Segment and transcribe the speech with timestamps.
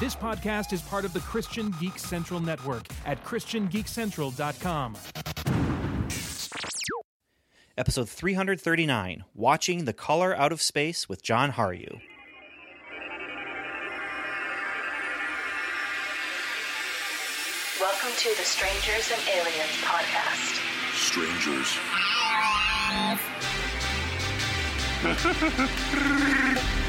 [0.00, 4.96] This podcast is part of the Christian Geek Central Network at ChristianGeekCentral.com.
[7.76, 12.00] Episode 339 Watching the Color Out of Space with John Haryu.
[17.78, 20.60] Welcome to the Strangers and Aliens podcast.
[20.94, 21.76] Strangers.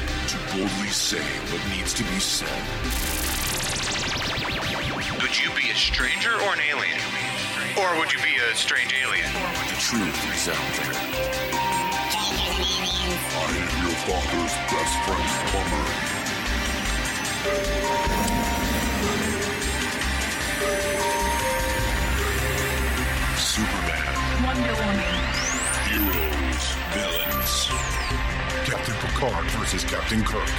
[0.52, 2.48] to boldly say what needs to be said.
[5.20, 7.00] Would you be a stranger or an alien?
[7.78, 9.32] Or would you be a strange alien?
[9.32, 10.94] The truth is out there.
[13.34, 15.86] I am your father's best friend, Plumber.
[23.38, 24.14] Superman.
[24.44, 25.16] Wonder Woman.
[25.88, 26.64] Heroes.
[26.92, 27.41] Villains.
[28.82, 30.42] Captain Picard versus Captain Kirk.
[30.42, 30.50] Do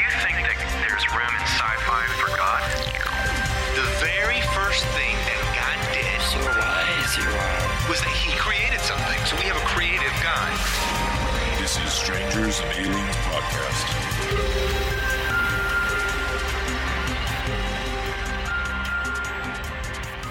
[0.00, 2.64] you think that there's room in sci-fi for God?
[3.76, 7.92] The very first thing that God did so wise you are.
[7.92, 9.20] was that he created something.
[9.28, 10.48] So we have a creative God.
[11.60, 13.84] This is Strangers and Aliens Podcast.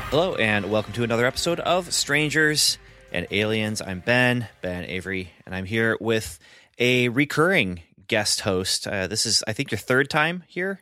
[0.09, 2.79] Hello, and welcome to another episode of Strangers
[3.17, 3.81] and Aliens.
[3.81, 6.37] I'm Ben, Ben Avery, and I'm here with
[6.77, 8.85] a recurring guest host.
[8.87, 10.81] Uh, this is, I think, your third time here,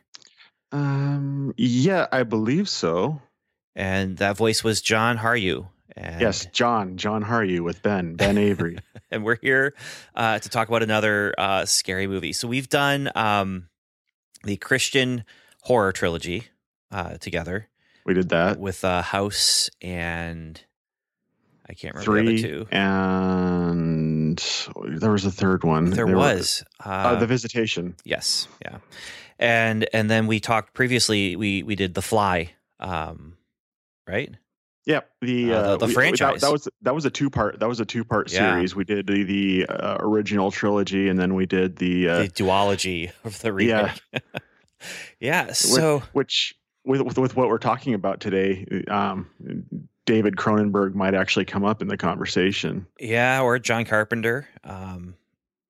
[0.70, 3.22] Um, yeah, I believe so.
[3.74, 5.68] and that voice was John Haryu.
[5.96, 8.76] And, Yes, John, John Haryu with Ben, Ben Avery.
[9.10, 9.74] and we're here
[10.14, 12.34] uh, to talk about another uh, scary movie.
[12.34, 13.68] So we've done um,
[14.44, 15.24] the Christian
[15.62, 16.48] horror trilogy
[16.92, 17.68] uh, together
[18.04, 18.60] we did that.
[18.60, 20.62] with uh, House and
[21.68, 22.66] I can't remember the Three, two.
[22.70, 24.38] and
[25.00, 25.90] there was a third one.
[25.90, 27.96] There were- was uh, uh, the Visitation.
[28.04, 28.78] yes, yeah,
[29.38, 31.36] and and then we talked previously.
[31.36, 33.36] We we did The Fly, um,
[34.06, 34.30] right?
[34.86, 36.40] Yep, the Uh, the- uh, the we- franchise.
[36.42, 37.58] That, that was that was a two part.
[37.58, 38.52] That was a two part Yeah.
[38.54, 38.76] series.
[38.76, 43.10] We did the, the uh, original trilogy, and then we did the, uh, the duology
[43.24, 44.00] of the remake.
[44.12, 44.18] yeah.
[45.18, 49.26] Yeah, so which with, with with what we're talking about today, um,
[50.06, 52.86] David Cronenberg might actually come up in the conversation.
[52.98, 55.14] yeah, or John Carpenter, um,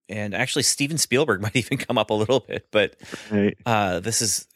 [0.09, 2.97] and actually Steven Spielberg might even come up a little bit, but
[3.31, 3.57] Right?
[3.67, 4.47] uh, this is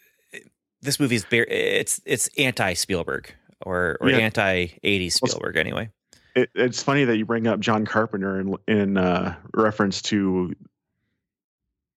[0.82, 3.34] this movie is bare, it's it's anti Spielberg
[3.66, 4.18] or or Yeah.
[4.18, 5.90] anti eighties Well, Spielberg anyway.
[6.34, 10.54] it, it's funny that you bring up John Carpenter in in uh, reference to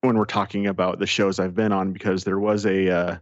[0.02, 3.18] when we're talking about the shows I've been on because there was a uh,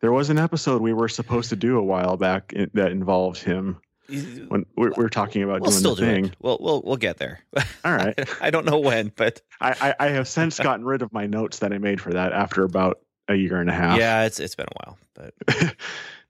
[0.00, 3.78] there was an episode we were supposed to do a while back that involved him
[4.08, 6.24] when we, we were talking about We'll doing still the do thing.
[6.26, 6.36] it.
[6.40, 7.40] We'll we'll we'll get there.
[7.84, 11.12] All right, I don't know when, but I, I I have since gotten rid of
[11.12, 13.98] my notes that I made for that after about a year and a half.
[13.98, 15.76] yeah, it's it's been a while, but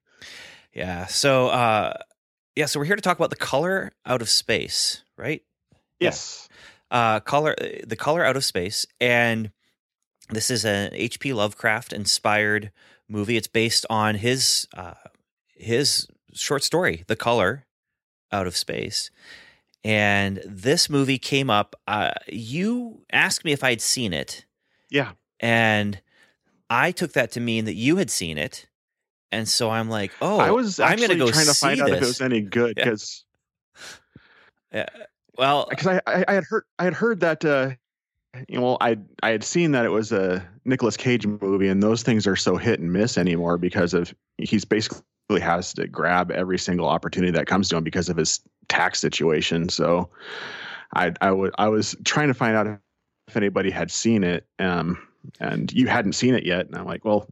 [0.73, 1.07] yeah.
[1.07, 1.95] So uh,
[2.55, 5.43] yeah, so we're here to talk about the color out of space, right?
[6.01, 6.49] yes.
[6.91, 7.55] uh, color
[7.87, 9.51] the color out of space and
[10.29, 12.71] this is an hp lovecraft inspired
[13.09, 14.93] movie it's based on his uh,
[15.55, 17.65] his short story the color
[18.33, 19.11] out of space
[19.85, 24.45] and this movie came up uh, you asked me if i'd seen it
[24.91, 25.13] Yeah.
[25.41, 26.01] and
[26.69, 28.67] i took that to mean that you had seen it
[29.31, 31.89] and so i'm like oh I was i'm actually gonna go trying to find out
[31.91, 33.25] if it was any good because.
[34.73, 34.87] Yeah.
[34.93, 35.07] because
[35.39, 37.71] well because I, I I had heard I had heard that uh
[38.49, 42.03] you know I I had seen that it was a Nicolas Cage movie and those
[42.03, 45.01] things are so hit and miss anymore because of he's basically
[45.31, 49.69] has to grab every single opportunity that comes to him because of his tax situation.
[49.69, 50.09] So
[50.95, 52.67] I I would I was trying to find out
[53.29, 54.99] if anybody had seen it um
[55.41, 56.67] and you hadn't seen it yet.
[56.67, 57.29] And I'm like well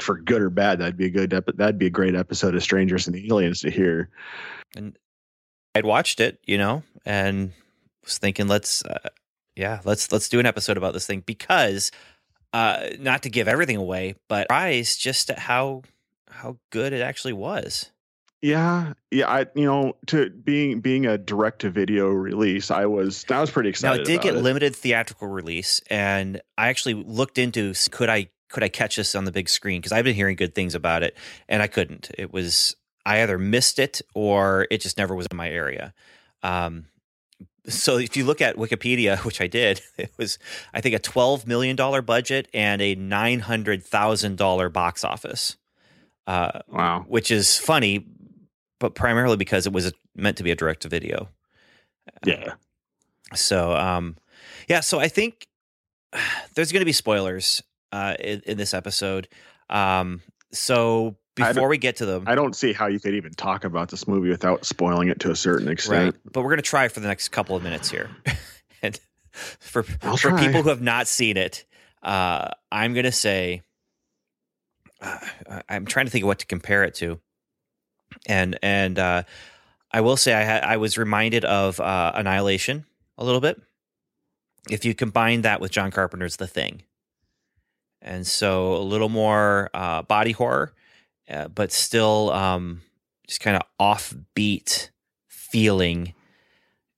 [0.00, 2.62] for good or bad that'd be a good ep- that'd be a great episode of
[2.62, 4.10] Strangers and the Aliens to hear.
[4.76, 4.96] And
[5.74, 7.52] I'd watched it, you know, and
[8.04, 9.08] was thinking, let's, uh,
[9.56, 11.90] yeah, let's let's do an episode about this thing because,
[12.52, 15.82] uh, not to give everything away, but surprised just at how
[16.34, 17.90] how good it actually was.
[18.42, 19.26] Yeah, yeah.
[19.26, 23.50] I you know to being being a direct to video release, I was I was
[23.50, 23.96] pretty excited.
[23.96, 24.42] Now it did get it.
[24.42, 29.24] limited theatrical release, and I actually looked into could I could I catch this on
[29.24, 31.16] the big screen because I've been hearing good things about it,
[31.48, 32.10] and I couldn't.
[32.18, 32.76] It was
[33.06, 35.94] I either missed it or it just never was in my area.
[36.42, 36.84] Um,
[37.66, 40.38] so if you look at Wikipedia, which I did, it was
[40.74, 45.56] I think a twelve million dollar budget and a nine hundred thousand dollar box office,
[46.26, 47.04] uh, Wow.
[47.08, 48.06] which is funny,
[48.80, 51.28] but primarily because it was meant to be a direct to video.
[52.24, 52.54] Yeah.
[53.34, 54.16] So, um,
[54.68, 55.46] yeah, so I think
[56.54, 57.62] there's going to be spoilers.
[57.92, 59.28] uh, in, in this episode.
[59.70, 60.20] Um,
[60.52, 63.88] so before we get to them, I don't see how you could even talk about
[63.88, 66.14] this movie without spoiling it to a certain extent.
[66.14, 66.14] right?
[66.32, 68.10] But we're gonna try for the next couple of minutes here,
[68.82, 68.98] and
[69.32, 70.44] for I'll for try.
[70.46, 71.64] people who have not seen it,
[72.02, 73.62] uh, I'm gonna say
[75.00, 75.18] uh,
[75.68, 77.20] I'm trying to think of what to compare it to,
[78.26, 79.22] and and uh,
[79.90, 82.84] I will say I I was reminded of uh, Annihilation
[83.18, 83.60] a little bit.
[84.70, 86.82] If you combine that with John Carpenter's The Thing,
[88.00, 90.72] and so a little more uh, body horror,
[91.28, 92.82] uh, but still um,
[93.26, 94.90] just kind of offbeat
[95.28, 96.14] feeling.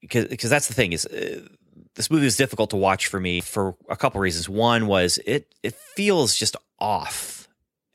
[0.01, 1.07] Because because that's the thing is.
[1.07, 1.49] Uh,
[1.97, 4.49] this movie was difficult to watch for me for a couple reasons.
[4.49, 7.36] One was it it feels just off,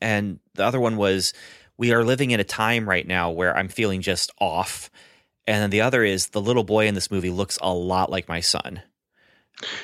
[0.02, 1.32] and the other one was
[1.78, 4.90] we are living in a time right now where I'm feeling just off.
[5.46, 8.28] And then the other is the little boy in this movie looks a lot like
[8.28, 8.82] my son.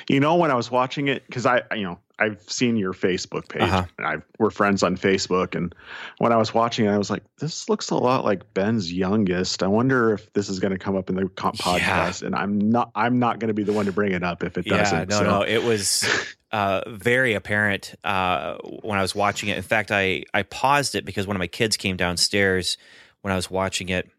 [0.09, 3.47] You know, when I was watching it, because I, you know, I've seen your Facebook
[3.47, 3.61] page.
[3.61, 3.85] Uh-huh.
[3.97, 5.73] And I we're friends on Facebook, and
[6.17, 9.63] when I was watching it, I was like, "This looks a lot like Ben's youngest."
[9.63, 11.61] I wonder if this is going to come up in the co- Yeah.
[11.79, 12.91] podcast, and I'm not.
[12.95, 14.97] I'm not going to be the one to bring it up if it doesn't.
[14.97, 15.23] Yeah, no, so.
[15.23, 16.05] no, it was
[16.51, 19.55] uh, very apparent uh, when I was watching it.
[19.55, 22.77] In fact, I I paused it because one of my kids came downstairs
[23.21, 24.09] when I was watching it,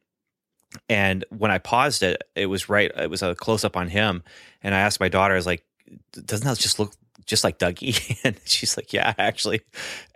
[0.89, 2.91] and when I paused it, it was right.
[2.97, 4.23] It was a close up on him,
[4.63, 5.65] and I asked my daughter, I was like,
[6.13, 6.93] "Doesn't that just look?"
[7.27, 9.63] Just like Dougie, and she's like, "Yeah, actually,"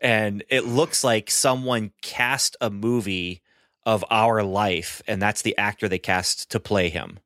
[0.01, 3.43] and it looks like someone cast a movie
[3.87, 7.19] of our life, and that's the actor they cast to play him.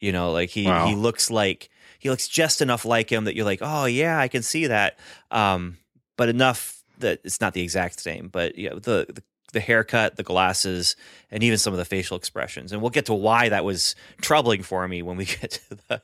[0.00, 0.86] You know, like he Wow.
[0.88, 1.68] he looks like
[1.98, 4.98] he looks just enough like him that you're like, oh yeah, I can see that.
[5.30, 5.78] Um,
[6.16, 8.28] but enough that it's not the exact same.
[8.28, 9.22] But yeah, the, the
[9.52, 10.96] the haircut, the glasses,
[11.30, 12.72] and even some of the facial expressions.
[12.72, 16.02] And we'll get to why that was troubling for me when we get to the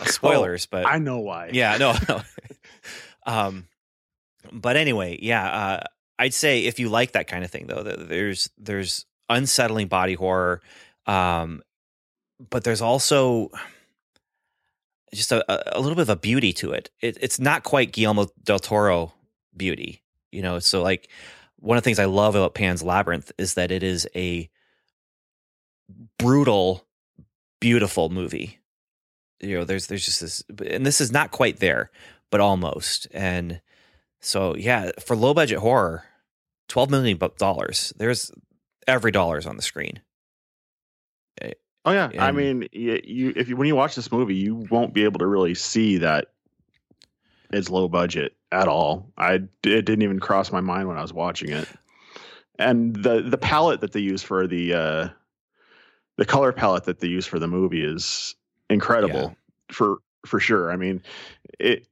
[0.00, 0.66] uh, spoilers.
[0.66, 1.50] but I know why.
[1.52, 2.22] yeah, no, no.
[3.26, 3.66] um,
[4.52, 5.80] but anyway, yeah, uh,
[6.18, 10.62] I'd say if you like that kind of thing, though, there's there's unsettling body horror,
[11.06, 11.62] um,
[12.50, 13.50] but there's also
[15.12, 15.44] just a,
[15.74, 16.90] a- a little bit of a beauty to it.
[17.00, 17.18] it.
[17.20, 19.12] It's not quite Guillermo del Toro
[19.56, 20.02] beauty,
[20.32, 20.58] you know.
[20.58, 21.08] So like
[21.58, 24.48] one of the things I love about Pan's Labyrinth is that it is a
[26.18, 26.86] brutal,
[27.60, 28.58] beautiful movie.
[29.40, 31.90] You know, there's there's just this, and this is not quite there,
[32.30, 33.06] but almost.
[33.12, 33.60] And
[34.20, 36.04] so, yeah, for low budget horror,
[36.68, 37.92] twelve million dollars.
[37.96, 38.30] There's
[38.86, 40.00] every dollar's on the screen.
[41.42, 41.52] Eh,
[41.84, 42.10] oh yeah.
[42.18, 45.18] I mean, you, you if you when you watch this movie, you won't be able
[45.18, 46.28] to really see that
[47.52, 49.12] it's low budget at all.
[49.18, 51.68] I it didn't even cross my mind when I was watching it.
[52.58, 55.08] And the the palette that they use for the uh
[56.16, 58.34] the color palette that they use for the movie is
[58.70, 59.36] incredible
[59.70, 60.72] for for sure.
[60.72, 61.02] I mean,
[61.58, 61.86] it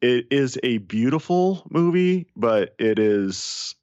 [0.00, 3.74] it is a beautiful movie, but it is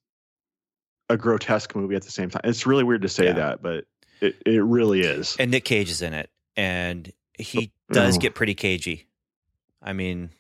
[1.10, 2.42] a grotesque movie at the same time.
[2.44, 3.34] It's really weird to say Yeah.
[3.34, 3.86] that, but
[4.20, 5.36] it, it really is.
[5.40, 8.20] And Nick Cage is in it, and he does Oh.
[8.20, 9.08] get pretty cagey.
[9.82, 10.32] I mean,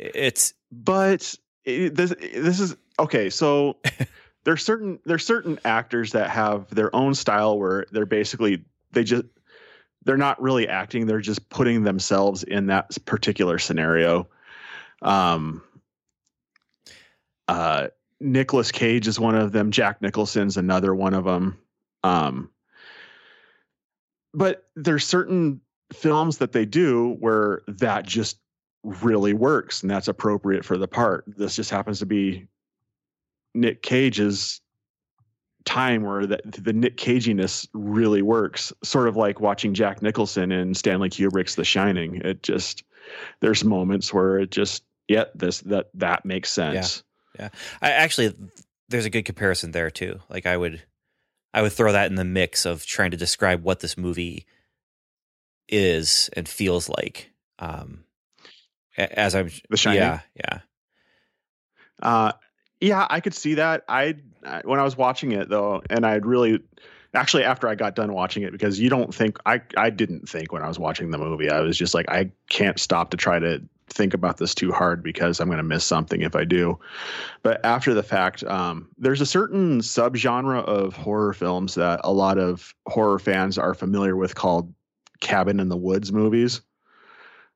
[0.00, 3.30] it's but it, this this is okay.
[3.30, 3.76] So
[4.44, 9.24] there's certain there's certain actors that have their own style where they're basically they just
[10.04, 14.28] they're not really acting; they're just putting themselves in that particular scenario.
[15.02, 15.62] Um,
[17.46, 17.88] uh,
[18.20, 19.70] Nicolas Cage is one of them.
[19.70, 21.58] Jack Nicholson's another one of them.
[22.02, 22.50] Um,
[24.32, 25.60] but there's certain
[25.92, 28.38] films that they do where that just
[28.82, 31.24] really works and that's appropriate for the part.
[31.26, 32.46] This just happens to be
[33.54, 34.60] Nick Cage's
[35.64, 38.72] time where the, the Nick Caginess really works.
[38.82, 42.16] Sort of like watching Jack Nicholson in Stanley Kubrick's The Shining.
[42.24, 42.84] It just
[43.40, 47.02] there's moments where it just yeah this that that makes sense.
[47.38, 47.48] Yeah.
[47.80, 48.34] I actually
[48.88, 50.20] there's a good comparison there too.
[50.28, 50.82] Like I would
[51.52, 54.46] I would throw that in the mix of trying to describe what this movie
[55.68, 57.30] is and feels like.
[57.58, 58.04] Um
[58.96, 60.00] as I'm The Shining?
[60.00, 60.58] Yeah, yeah.
[62.02, 62.32] Uh,
[62.80, 63.84] yeah, I could see that.
[63.88, 64.16] I
[64.64, 66.60] when I was watching it though, and I'd really
[67.12, 70.52] actually after I got done watching it because you don't think I I didn't think
[70.52, 71.50] when I was watching the movie.
[71.50, 75.02] I was just like I can't stop to try to think about this too hard
[75.02, 76.78] because I'm going to miss something if I do.
[77.42, 82.38] But after the fact, um, there's a certain subgenre of horror films that a lot
[82.38, 84.72] of horror fans are familiar with called
[85.20, 86.62] cabin in the woods movies.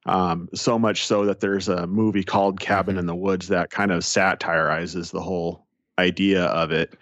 [0.07, 3.01] Um, so much so that there's a movie called Cabin Mhm.
[3.01, 5.65] in the Woods that kind of satirizes the whole
[5.99, 6.95] idea of it.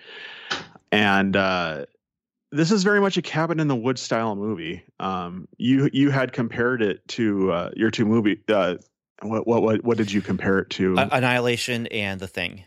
[0.92, 1.87] And uh,
[2.52, 4.85] this is very much a cabin in the woods style movie.
[5.00, 8.40] Um, you you had compared it to uh, your two movie.
[8.49, 8.76] Uh,
[9.23, 10.97] what what what, what did you compare it to?
[10.99, 12.64] Annihilation and The Thing.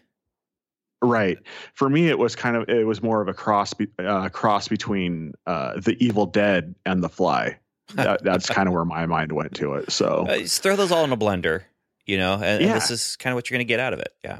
[1.01, 1.37] Right.
[1.75, 5.33] For me, it was kind of it was more of a cross uh, cross between
[5.45, 7.57] uh, the Evil Dead and The Fly.
[7.93, 9.91] That, that's kind of where my mind went to it.
[9.91, 11.63] So Uh, just throw those all in a blender,
[12.05, 13.99] you know, and, and this is kind of what you're going to get out of
[13.99, 14.13] it.
[14.23, 14.39] Yeah.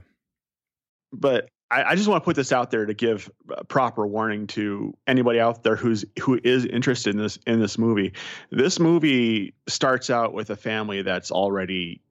[1.14, 4.46] but I, I just want to put this out there to give a proper warning
[4.48, 8.14] to anybody out there who's who is interested in this in this movie.
[8.52, 12.02] This movie starts out with a family that's already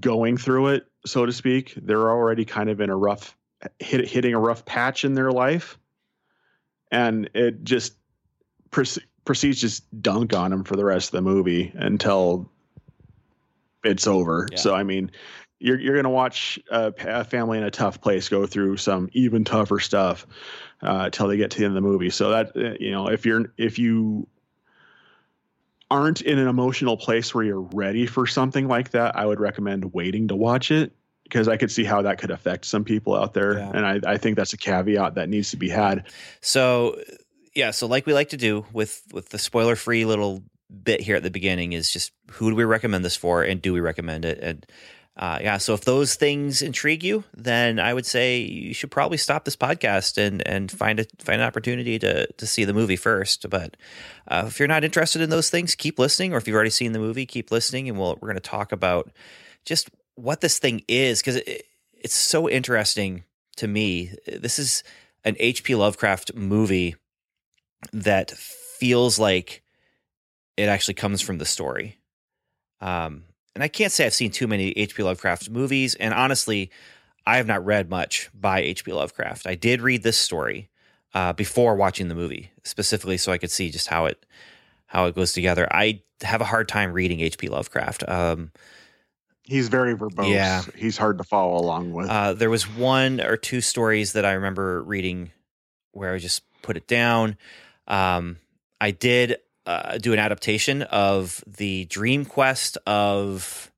[0.00, 1.74] going through it, so to speak.
[1.76, 3.36] They're already kind of in a rough
[3.78, 5.78] hit, hitting a rough patch in their life,
[6.90, 7.94] and it just
[9.24, 12.50] proceeds just dunk on them for the rest of the movie until
[13.84, 14.48] it's over.
[14.50, 14.58] Yeah.
[14.58, 15.10] So I mean,
[15.58, 19.44] you're you're gonna watch a, a family in a tough place go through some even
[19.44, 20.26] tougher stuff
[20.82, 22.10] uh, until they get to the end of the movie.
[22.10, 24.26] So that uh, you know, if you're if you
[25.90, 29.92] aren't in an emotional place where you're ready for something like that, I would recommend
[29.92, 30.92] waiting to watch it
[31.24, 33.70] because I could see how that could affect some people out there, Yeah.
[33.74, 36.04] and I, I think that's a caveat that needs to be had.
[36.40, 37.00] So,
[37.54, 37.70] yeah.
[37.70, 41.22] So, like we like to do with with the spoiler free little bit here at
[41.22, 44.38] the beginning is just who do we recommend this for, and do we recommend it?
[44.40, 44.66] And
[45.16, 45.58] uh, yeah.
[45.58, 49.56] So, if those things intrigue you, then I would say you should probably stop this
[49.56, 53.48] podcast and and find a find an opportunity to to see the movie first.
[53.50, 53.76] But
[54.28, 56.32] uh, if you're not interested in those things, keep listening.
[56.32, 58.72] Or if you've already seen the movie, keep listening, and we'll we're going to talk
[58.72, 59.10] about
[59.64, 61.64] just what this thing is because it,
[61.94, 63.24] it's so interesting
[63.56, 64.12] to me.
[64.26, 64.84] This is
[65.24, 65.74] an H.P.
[65.74, 66.96] Lovecraft movie
[67.92, 69.62] that feels like
[70.56, 71.98] it actually comes from the story.
[72.80, 75.02] Um, and I can't say I've seen too many H.P.
[75.02, 75.94] Lovecraft movies.
[75.94, 76.70] And honestly,
[77.26, 78.92] I have not read much by H.P.
[78.92, 79.46] Lovecraft.
[79.46, 80.68] I did read this story
[81.14, 84.24] uh, before watching the movie, specifically so I could see just how it
[84.86, 85.68] how it goes together.
[85.70, 87.48] I have a hard time reading H.P.
[87.48, 88.08] Lovecraft.
[88.08, 88.50] Um,
[89.42, 90.30] He's very verbose.
[90.30, 90.62] Yeah.
[90.76, 92.08] he's hard to follow along with.
[92.08, 95.32] Uh, there was one or two stories that I remember reading
[95.90, 97.36] where I just put it down.
[97.86, 98.38] Um,
[98.80, 103.70] I did uh, do an adaptation of the Dream Quest of,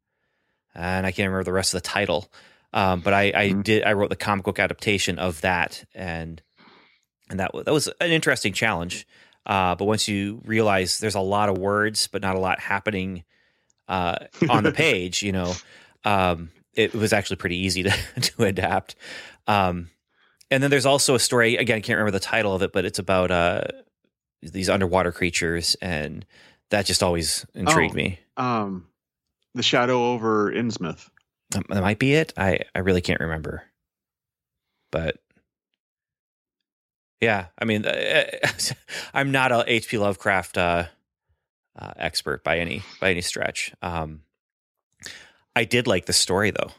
[0.74, 2.30] and I can't remember the rest of the title,
[2.72, 3.64] um, but I, I Mhm.
[3.64, 3.82] did.
[3.84, 6.40] I wrote the comic book adaptation of that, and
[7.30, 9.06] and that that was an interesting challenge.
[9.44, 13.24] Uh, but once you realize there's a lot of words, but not a lot happening
[13.88, 14.16] uh,
[14.48, 15.56] on the page, you know,
[16.04, 17.90] um, it was actually pretty easy to,
[18.20, 18.94] to adapt.
[19.48, 19.90] Um,
[20.48, 22.84] and then there's also a story, again, I can't remember the title of it, but
[22.84, 23.62] it's about uh,
[24.42, 25.76] these underwater creatures.
[25.80, 26.26] And
[26.70, 27.96] that just always intrigued Oh.
[27.96, 28.18] me.
[28.36, 28.86] um,
[29.54, 31.08] the Shadow over Innsmouth.
[31.54, 32.32] Um, That might be it.
[32.36, 33.62] I, I really can't remember.
[34.90, 35.16] But
[37.20, 37.84] yeah, I mean,
[39.14, 39.98] I'm not a H.P.
[39.98, 40.84] Lovecraft uh,
[41.78, 43.72] uh, expert by any by any stretch.
[43.82, 44.22] Um,
[45.54, 46.70] I did like the story though.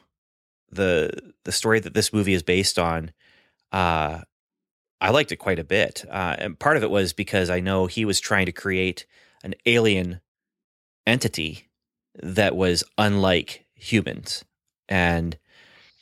[0.72, 1.12] the
[1.46, 3.12] The story that this movie is based on,
[3.72, 4.22] uh,
[5.04, 7.88] I liked it quite a bit, uh, and part of it was because I know
[7.88, 9.06] he was trying to create
[9.44, 10.22] an alien
[11.06, 11.68] entity
[12.22, 14.46] that was unlike humans
[14.88, 15.38] and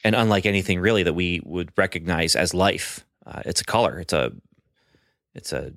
[0.03, 3.05] and unlike anything really that we would recognize as life.
[3.25, 3.99] Uh, it's a color.
[3.99, 4.31] It's a
[5.33, 5.73] it's a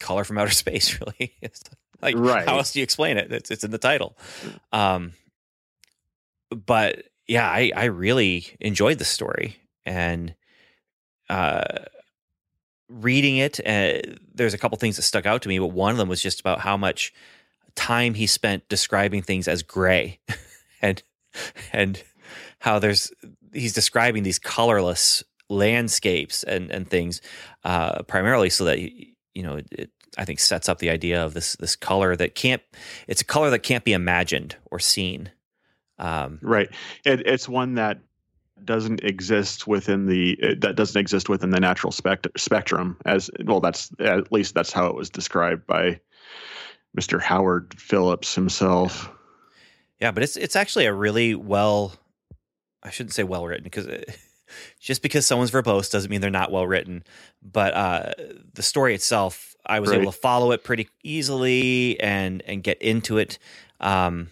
[0.00, 0.98] color from outer space.
[1.00, 1.32] Really,
[2.02, 2.46] like Right.
[2.46, 3.32] how else do you explain it?
[3.32, 4.16] It's it's in the title.
[4.72, 5.12] Um,
[6.50, 10.34] but yeah, I I really enjoyed the story and
[11.28, 11.84] uh
[12.88, 14.00] reading it uh,
[14.34, 16.40] there's a couple things that stuck out to me but one of them was just
[16.40, 17.12] about how much
[17.74, 20.18] time he spent describing things as gray
[20.82, 21.02] and
[21.72, 22.02] and
[22.60, 23.12] how there's
[23.52, 27.20] he's describing these colorless landscapes and and things
[27.64, 31.56] uh primarily so that you know it I think sets up the idea of this
[31.56, 32.62] this color that can't
[33.06, 35.30] it's a color that can't be imagined or seen
[35.98, 36.68] um Right.
[37.04, 38.00] It, it's one that
[38.64, 43.60] doesn't exist within the it, that doesn't exist within the natural spect- spectrum as well
[43.60, 46.00] that's at least that's how it was described by
[46.98, 47.20] Mr.
[47.20, 49.10] Howard Phillips himself.
[50.00, 51.92] Yeah, but it's it's actually a really well.
[52.82, 53.86] I shouldn't say well written because
[54.80, 57.04] just because someone's verbose doesn't mean they're not well written.
[57.42, 58.12] But uh,
[58.54, 60.00] the story itself, I was Right.
[60.00, 63.38] able to follow it pretty easily and and get into it.
[63.80, 64.30] Um,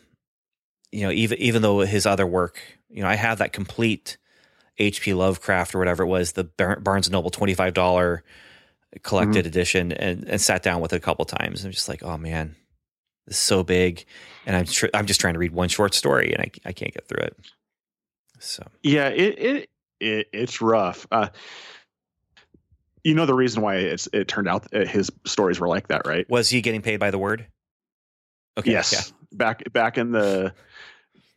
[0.93, 2.61] you know, even even though his other work,
[2.97, 4.17] you know, I have that complete
[4.79, 5.15] H.P.
[5.15, 8.25] Lovecraft or whatever it was, the Bar- Barnes and Noble twenty five dollar
[9.03, 9.49] collected Mm-hmm.
[9.49, 11.65] edition, and and sat down with it a couple times.
[11.65, 12.57] I'm just like, oh man,
[13.27, 14.05] this is so big,
[14.47, 16.93] and I'm tr- I'm just trying to read one short story, and I I can't
[16.93, 17.37] get through it.
[18.39, 21.07] So Yeah, it it, it it's rough.
[21.11, 21.29] Uh,
[23.05, 26.29] you know the reason why it's it turned out his stories were like that, right?
[26.29, 27.47] was he getting paid by the word?
[28.59, 29.13] Okay, yes.
[29.33, 30.55] Back back in the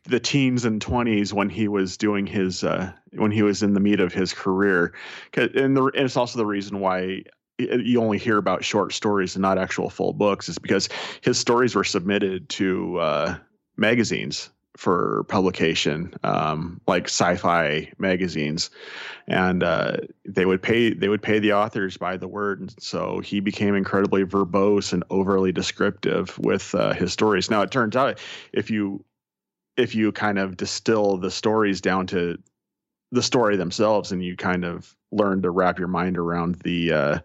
[0.04, 3.80] the teens and 20s when he was doing his uh, when he was in the
[3.80, 4.94] meat of his career.
[5.34, 7.24] And, the, and it's also the reason why
[7.58, 10.88] you only hear about short stories and not actual full books is because
[11.20, 13.36] his stories were submitted to uh,
[13.76, 18.70] magazines for publication um, like sci-fi magazines.
[19.26, 22.60] And uh, they would pay they would pay the authors by the word.
[22.60, 27.50] And so he became incredibly verbose and overly descriptive with uh, his stories.
[27.50, 28.18] Now it turns out
[28.52, 29.04] if you
[29.80, 32.38] if you kind of distill the stories down to
[33.12, 37.18] the story themselves and you kind of learn to wrap your mind around the uh,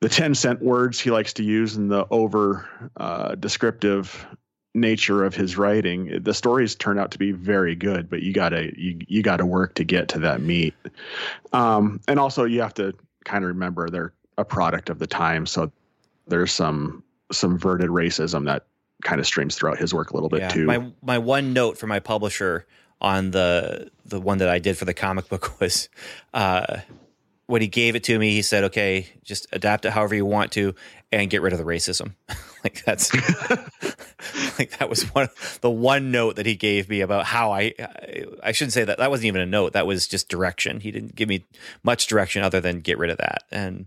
[0.00, 2.68] the 10 cent words he likes to use and the over
[2.98, 4.26] uh, descriptive
[4.74, 8.70] nature of his writing the stories turn out to be very good but you gotta
[8.78, 10.74] you, you gotta work to get to that meat.
[11.52, 12.92] Um, and also you have to
[13.24, 15.72] kind of remember they're a product of the time so
[16.28, 18.66] there's some some verted racism that
[19.04, 20.48] kind of streams throughout his work a little bit yeah.
[20.48, 22.66] too My my one note for my publisher
[23.00, 25.88] on the the one that I did for the comic book was
[26.34, 26.78] uh,
[27.46, 28.30] when he gave it to me.
[28.32, 30.74] He said, "Okay, just adapt it however you want to,
[31.12, 32.14] and get rid of the racism."
[32.64, 33.14] like that's
[34.58, 35.28] like that was one
[35.60, 38.98] the one note that he gave me about how I, I I shouldn't say that
[38.98, 39.74] that wasn't even a note.
[39.74, 40.80] That was just direction.
[40.80, 41.44] He didn't give me
[41.82, 43.44] much direction other than get rid of that.
[43.50, 43.86] And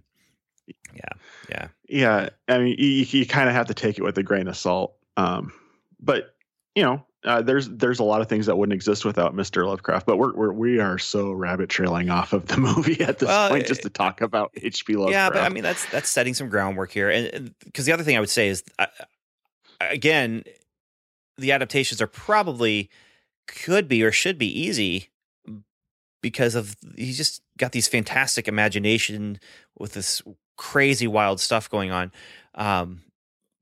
[0.94, 1.10] yeah,
[1.50, 1.68] yeah.
[1.88, 4.56] yeah i mean you, you kind of have to take it with a grain of
[4.56, 5.52] salt um,
[6.00, 6.36] but
[6.76, 9.66] you know uh, there's there's a lot of things that wouldn't exist without Mr.
[9.68, 13.28] Lovecraft, but we're, we're we are so rabbit trailing off of the movie at this
[13.28, 14.96] Well, point just to talk about H.P.
[14.96, 15.14] Lovecraft.
[15.14, 18.16] Yeah, but I mean that's that's setting some groundwork here, and because the other thing
[18.16, 18.86] I would say is, uh,
[19.82, 20.44] again,
[21.38, 22.90] the adaptations are probably
[23.48, 25.10] could be or should be easy
[26.22, 29.40] because of he's just got these fantastic imagination
[29.78, 30.22] with this
[30.58, 32.12] crazy wild stuff going on.
[32.56, 33.02] Um,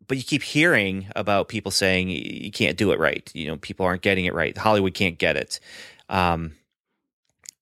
[0.08, 3.30] but you keep hearing about people saying you can't do it right.
[3.34, 4.58] You know, people aren't getting it right.
[4.58, 5.60] Hollywood can't get it.
[6.10, 6.56] Um,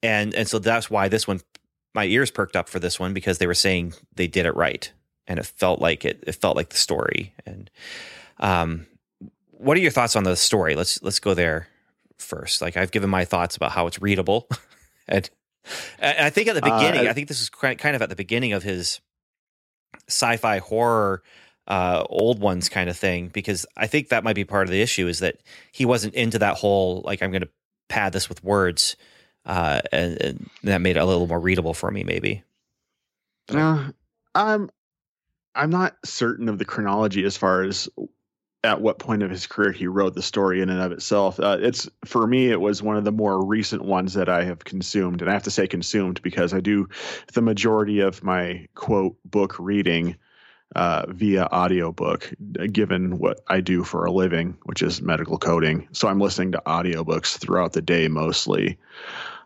[0.04, 1.42] and and so that's why this one
[1.94, 4.92] my ears perked up for this one because they were saying they did it right
[5.28, 7.72] and it felt like it it felt like the story and
[8.40, 8.86] um
[9.52, 11.68] what are your thoughts on the story let's let's go there
[12.20, 14.48] first like i've given my thoughts about how it's readable
[15.08, 15.30] and,
[16.00, 18.10] and i think at the Uh, beginning I- i think this is kind of at
[18.10, 19.00] the beginning of his
[20.08, 21.24] sci-fi horror
[21.68, 24.82] uh old ones kind of thing because i think that might be part of the
[24.82, 25.38] issue is that
[25.72, 27.48] he wasn't into that whole like i'm gonna
[27.90, 28.96] pad this with words
[29.46, 32.44] uh, and, and that made it a little more readable for me, maybe.
[33.50, 33.92] Uh,
[34.34, 34.70] I'm
[35.54, 37.88] I'm not certain of the chronology as far as
[38.64, 41.40] at what point of his career he wrote the story in and of itself.
[41.40, 44.64] Uh, it's for me, it was one of the more recent ones that I have
[44.64, 46.90] consumed, and I have to say consumed because I do
[47.34, 50.16] the majority of my quote book reading
[50.76, 52.34] uh, via audiobook,
[52.72, 55.88] given what I do for a living, which is medical coding.
[55.92, 58.78] So I'm listening to audiobooks throughout the day mostly.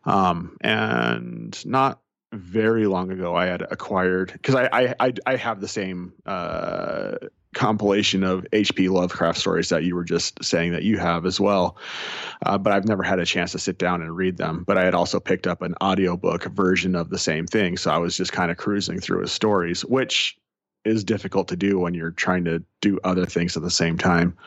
[0.05, 1.99] Um, and not
[2.31, 7.15] very long ago, I had acquired because I, I, I I have the same uh,
[7.55, 8.89] compilation of H.P.
[8.89, 11.77] Lovecraft stories that you were just saying that you have as well.
[12.45, 14.63] Uh, but I've never had a chance to sit down and read them.
[14.65, 17.97] But I had also picked up an audiobook version of the same thing, so I
[17.97, 20.37] was just kind of cruising through his stories, which
[20.85, 24.37] is difficult to do when you're trying to do other things at the same time.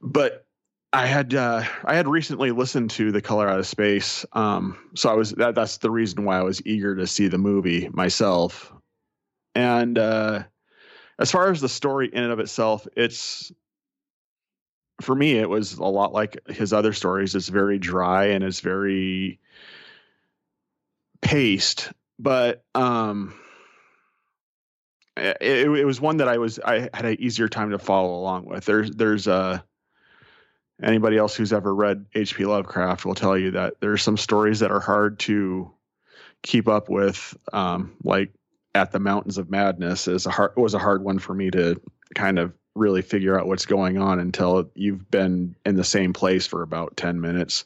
[0.00, 0.44] But
[0.92, 5.10] I had uh, I had recently listened to The Color Out of Space, um, so
[5.10, 8.72] I was that, that's the reason why I was eager to see the movie myself.
[9.56, 10.44] And uh,
[11.18, 13.50] as far as the story in and of itself, it's
[15.00, 17.34] for me it was a lot like his other stories.
[17.34, 19.40] It's very dry and it's very
[21.22, 23.34] paced, but um,
[25.16, 28.46] it, it was one that I was I had an easier time to follow along
[28.46, 28.64] with.
[28.64, 29.60] There's there's uh
[30.82, 32.44] anybody else who's ever read H.P.
[32.46, 35.70] Lovecraft will tell you that there's some stories that are hard to
[36.42, 37.36] keep up with.
[37.52, 38.32] Um, like
[38.74, 41.80] at the Mountains of Madness is a hard was a hard one for me to
[42.14, 46.46] kind of really figure out what's going on until you've been in the same place
[46.46, 47.64] for about 10 minutes.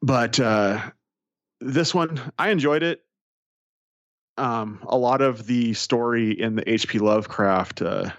[0.00, 0.80] But uh,
[1.60, 3.04] this one, I enjoyed it.
[4.36, 6.98] Um, a lot of the story in the H.P.
[6.98, 8.10] Lovecraft uh,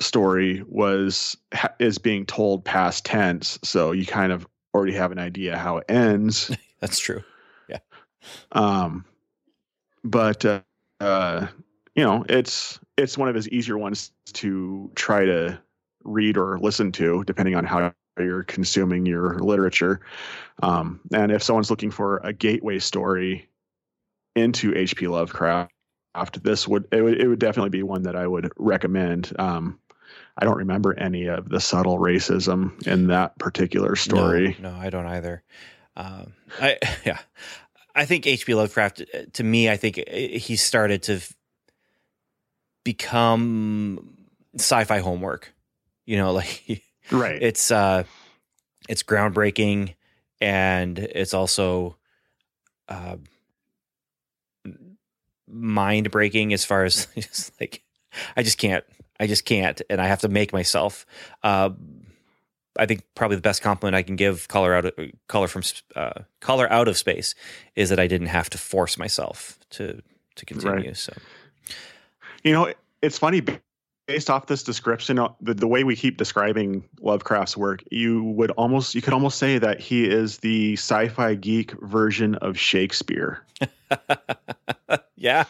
[0.00, 5.18] story was ha- is being told past tense, so you kind of already have an
[5.18, 6.54] idea how it ends.
[6.80, 7.22] That's true.
[7.68, 7.78] Yeah.
[8.52, 9.04] Um,
[10.04, 10.60] but uh,
[11.00, 11.46] uh,
[11.94, 15.60] you know, it's it's one of his easier ones to try to
[16.04, 20.00] read or listen to, depending on how you're consuming your literature.
[20.62, 23.48] Um, and if someone's looking for a gateway story
[24.36, 25.08] into H.P.
[25.08, 25.72] Lovecraft,
[26.42, 29.32] this would it would it would definitely be one that I would recommend.
[29.38, 29.78] Um,
[30.36, 34.56] I don't remember any of the subtle racism in that particular story.
[34.60, 35.42] No, no I don't either.
[35.96, 37.18] Um, I yeah,
[37.94, 38.54] I think H.P.
[38.54, 39.02] Lovecraft.
[39.14, 41.20] uh, To me, I think uh, he started to
[42.84, 44.16] become
[44.56, 45.52] sci-fi homework.
[46.06, 47.42] You know, like Right.
[47.42, 48.04] it's uh,
[48.88, 49.94] it's groundbreaking,
[50.40, 51.96] and it's also
[52.88, 53.16] uh,
[55.50, 57.82] mind breaking as far as just like
[58.36, 58.84] I just can't.
[59.18, 61.04] I just can't, and I have to make myself.
[61.42, 61.70] Uh,
[62.78, 64.94] I think probably the best compliment I can give color out of,
[65.28, 65.62] color from
[65.94, 67.34] uh, color out of space
[67.76, 70.00] is that I didn't have to force myself to
[70.36, 70.88] to continue.
[70.88, 70.96] Right.
[70.96, 71.12] So
[72.42, 73.42] You know, it's funny
[74.10, 78.50] based off this description, uh, the, the way we keep describing Lovecraft's work, you would
[78.52, 83.44] almost you could almost say that he is the sci-fi geek version of Shakespeare.
[85.20, 85.44] yeah,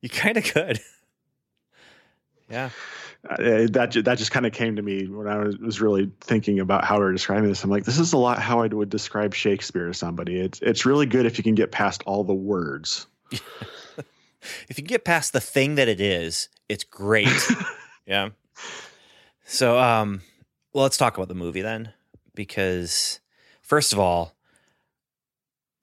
[0.00, 0.80] you kind of could.
[2.48, 2.70] Yeah,
[3.28, 6.10] Uh, that ju- that just kind of came to me when I was, was really
[6.20, 7.64] thinking about how we were describing this.
[7.64, 10.40] I'm like, this is a lot how I would describe Shakespeare to somebody.
[10.40, 13.06] It's it's really good if you can get past all the words.
[13.32, 17.28] if you can get past the thing that it is, it's great.
[18.06, 18.28] yeah.
[19.44, 20.22] So, um,
[20.72, 21.92] well, let's talk about the movie then,
[22.34, 23.18] because
[23.60, 24.36] first of all,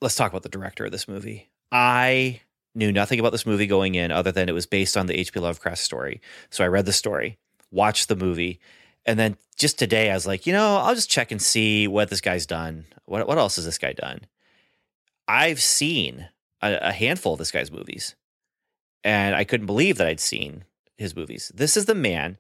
[0.02, 1.50] let's talk about the director of this movie.
[1.74, 2.40] I
[2.76, 5.40] knew nothing about this movie going in, other than it was based on the H.P.
[5.40, 6.22] Lovecraft story.
[6.50, 7.38] So I read the story,
[7.72, 8.60] watched the movie,
[9.06, 12.10] and then just today I was like, you know, I'll just check and see what
[12.10, 12.86] this guy's done.
[13.06, 14.22] What what else has this guy done?
[15.28, 16.28] I've seen
[16.62, 18.16] a, a handful of this guy's movies
[19.04, 20.64] and I couldn't believe that I'd seen
[20.98, 21.52] his movies.
[21.54, 22.38] This is the man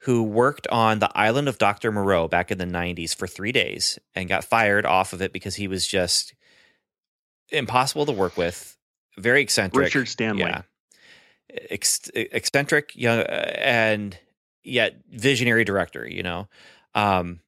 [0.00, 1.90] who worked on the island of Dr.
[1.90, 5.56] Moreau back in the 90s for three days and got fired off of it because
[5.56, 6.34] he was just
[7.50, 8.76] impossible to work with,
[9.18, 9.84] very eccentric.
[9.84, 10.42] Richard Stanley.
[10.42, 10.62] Yeah.
[11.70, 14.18] Ex- eccentric, young, and
[14.62, 16.48] yet visionary director, you know.
[16.94, 17.40] Um,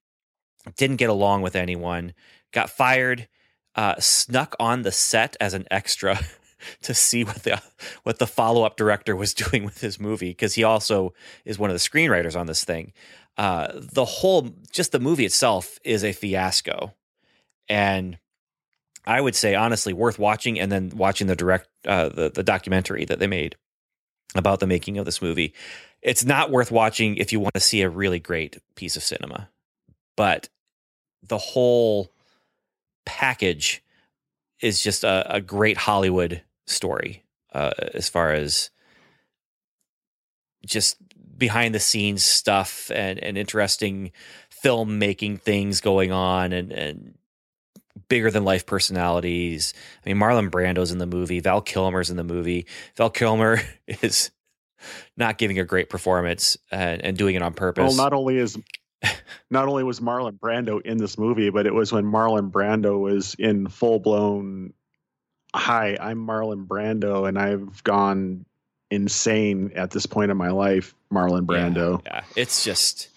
[0.76, 2.12] didn't get along with anyone,
[2.52, 3.28] got fired,
[3.74, 6.18] uh, snuck on the set as an extra
[6.82, 7.62] to see what the
[8.02, 11.70] what the follow up director was doing with his movie because he also is one
[11.70, 12.92] of the screenwriters on this thing.
[13.36, 16.94] Uh, the whole, just the movie itself, is a fiasco,
[17.68, 18.18] and
[19.06, 23.04] I would say honestly worth watching, and then watching the direct uh, the the documentary
[23.04, 23.56] that they made
[24.34, 25.54] about the making of this movie.
[26.02, 29.48] It's not worth watching if you want to see a really great piece of cinema,
[30.16, 30.48] but
[31.22, 32.12] the whole
[33.04, 33.82] package
[34.60, 38.70] is just a, a great Hollywood story uh, as far as
[40.64, 40.96] just
[41.38, 44.12] behind the scenes stuff and, and interesting
[44.64, 47.14] filmmaking things going on and, and
[48.08, 49.74] bigger than life personalities.
[50.04, 52.66] I mean, Marlon Brando's in the movie, Val Kilmer's in the movie.
[52.96, 54.30] Val Kilmer is
[55.16, 57.82] not giving a great performance and, and doing it on purpose.
[57.82, 58.56] Well, not only is
[59.50, 63.34] not only was Marlon Brando in this movie, but it was when Marlon Brando was
[63.38, 64.72] in full blown.
[65.54, 68.44] Hi, I'm Marlon Brando, and I've gone
[68.90, 70.94] insane at this point in my life.
[71.12, 72.02] Marlon Brando.
[72.04, 72.24] Yeah, yeah.
[72.36, 73.08] it's just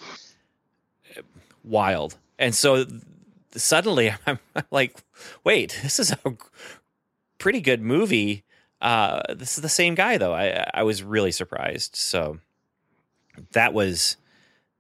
[1.18, 1.22] uh,
[1.64, 2.18] wild.
[2.38, 2.86] And so
[3.56, 4.40] suddenly I'm
[4.72, 4.96] like,
[5.44, 6.36] wait, this is a
[7.38, 8.44] pretty good movie.
[8.82, 10.34] Uh, this is the same guy though.
[10.34, 11.96] I I was really surprised.
[11.96, 12.40] So
[13.52, 14.18] that was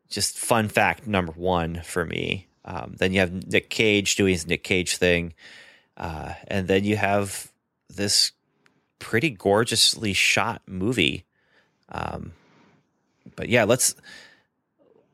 [0.09, 2.47] just fun fact number one for me.
[2.65, 5.33] Um, then you have Nick Cage doing his Nick Cage thing,
[5.97, 7.51] uh, and then you have
[7.89, 8.31] this
[8.99, 11.25] pretty gorgeously shot movie.
[11.89, 12.33] Um,
[13.35, 13.95] but yeah, let's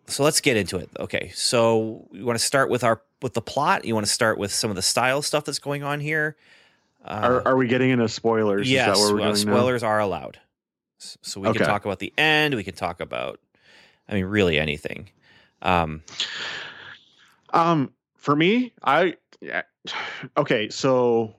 [0.08, 0.89] so let's get into it.
[1.00, 3.86] Okay, so you want to start with our with the plot?
[3.86, 6.36] You want to start with some of the style stuff that's going on here?
[7.04, 8.68] Uh, Are, are we getting into spoilers?
[8.70, 9.52] yes, Is that where we're going now?
[9.52, 10.39] spoilers are allowed.
[10.98, 11.60] So we Okay.
[11.60, 12.56] can talk about the end.
[12.56, 13.39] We can talk about,
[14.10, 15.10] I mean, really anything.
[15.62, 16.02] Um,
[17.54, 19.63] Um, for me, I yeah,
[20.38, 20.70] okay.
[20.70, 21.36] So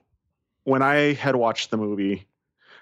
[0.63, 2.26] when I had watched the movie,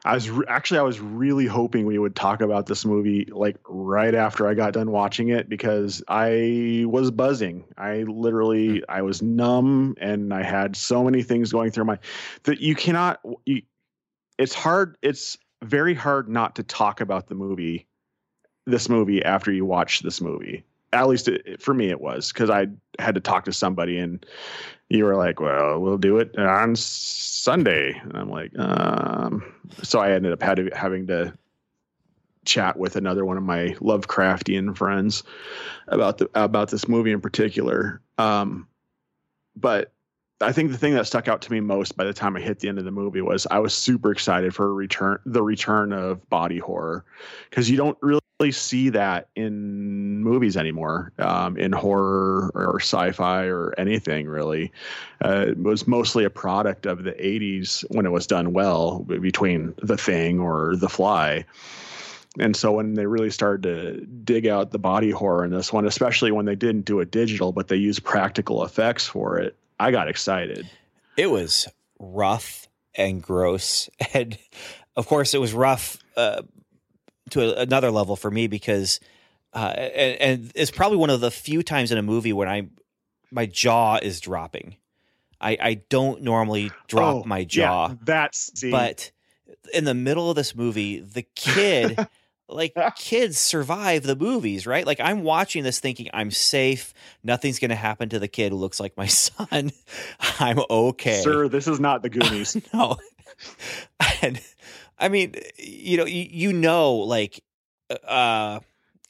[0.05, 3.57] I was re- actually I was really hoping we would talk about this movie like
[3.67, 7.65] right after I got done watching it because I was buzzing.
[7.75, 8.83] I literally hmm.
[8.87, 11.97] I was numb and I had so many things going through my
[12.43, 13.19] that you cannot.
[13.45, 13.63] You,
[14.37, 14.95] it's hard.
[15.01, 17.87] It's very hard not to talk about the movie,
[18.67, 20.65] this movie after you watch this movie
[20.95, 22.67] at least it, for me it was because I
[22.99, 24.25] had to talk to somebody and
[24.89, 27.99] you were like, well, we'll do it on Sunday.
[28.03, 29.43] And I'm like, um,
[29.81, 31.33] so I ended up had to, having to
[32.45, 35.23] chat with another one of my Lovecraftian friends
[35.87, 38.01] about the, about this movie in particular.
[38.19, 38.67] Um,
[39.55, 39.91] but
[40.41, 42.59] I think the thing that stuck out to me most by the time I hit
[42.59, 46.29] the end of the movie was I was super excited for return, the return of
[46.29, 47.05] body horror,
[47.49, 53.45] because you don't really really see that in movies anymore, um, in horror or sci-fi
[53.45, 54.71] or anything really.
[55.23, 59.73] Uh, it was mostly a product of the '80s when it was done well, between
[59.81, 61.45] The Thing or The Fly.
[62.37, 65.85] And so when they really started to dig out the body horror in this one,
[65.85, 69.91] especially when they didn't do it digital, but they used practical effects for it, I
[69.91, 70.69] got excited.
[71.15, 74.37] It was rough and gross, and
[74.97, 76.41] of course, it was rough uh,
[77.31, 78.99] to a, another level for me because,
[79.53, 82.67] uh, and, and it's probably one of the few times in a movie when I
[83.31, 84.75] my jaw is dropping.
[85.41, 89.11] I, I don't normally drop Oh, my yeah, jaw, that's see, but
[89.73, 92.07] in the middle of this movie, the kid,
[92.47, 94.85] like kids survive the movies, right?
[94.85, 96.93] Like I'm watching this thinking I'm safe.
[97.23, 99.71] Nothing's going to happen to the kid who looks like my son.
[100.39, 101.21] I'm okay.
[101.21, 102.55] sir, this is not the Goonies.
[102.73, 102.97] No.
[104.21, 104.39] and
[104.97, 107.43] I mean, you know, you, you know, like,
[108.07, 108.59] uh,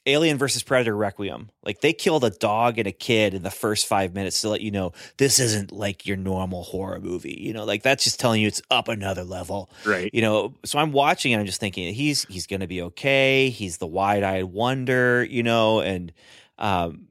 [0.06, 1.50] Alien versus Predator Requiem.
[1.64, 4.60] Like they killed a dog and a kid in the first five minutes to let
[4.60, 7.36] you know this isn't like your normal horror movie.
[7.40, 9.68] You know, like that's just telling you it's up another level.
[9.84, 10.08] right.
[10.12, 13.50] You know, so I'm watching and I'm just thinking he's he's gonna be okay.
[13.50, 16.12] He's the wide eyed wonder, you know, and
[16.58, 17.08] um,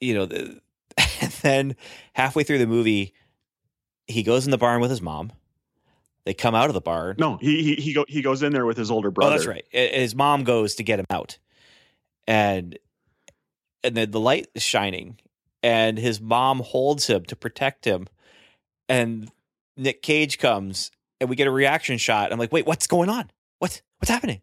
[0.00, 0.60] you know, the,
[1.20, 1.76] and then
[2.12, 3.12] halfway through the movie,
[4.06, 5.32] he goes in the barn with his mom.
[6.26, 7.14] They come out of the barn.
[7.18, 9.30] No, he he he, go, he goes in there with his older brother.
[9.30, 9.64] Oh, that's right.
[9.70, 11.38] His mom goes to get him out,
[12.26, 12.76] and
[13.84, 15.20] and then the light is shining,
[15.62, 18.08] and his mom holds him to protect him,
[18.88, 19.30] and
[19.76, 22.32] Nick Cage comes, and we get a reaction shot.
[22.32, 23.30] I'm like, wait, what's going on?
[23.60, 24.42] What what's happening?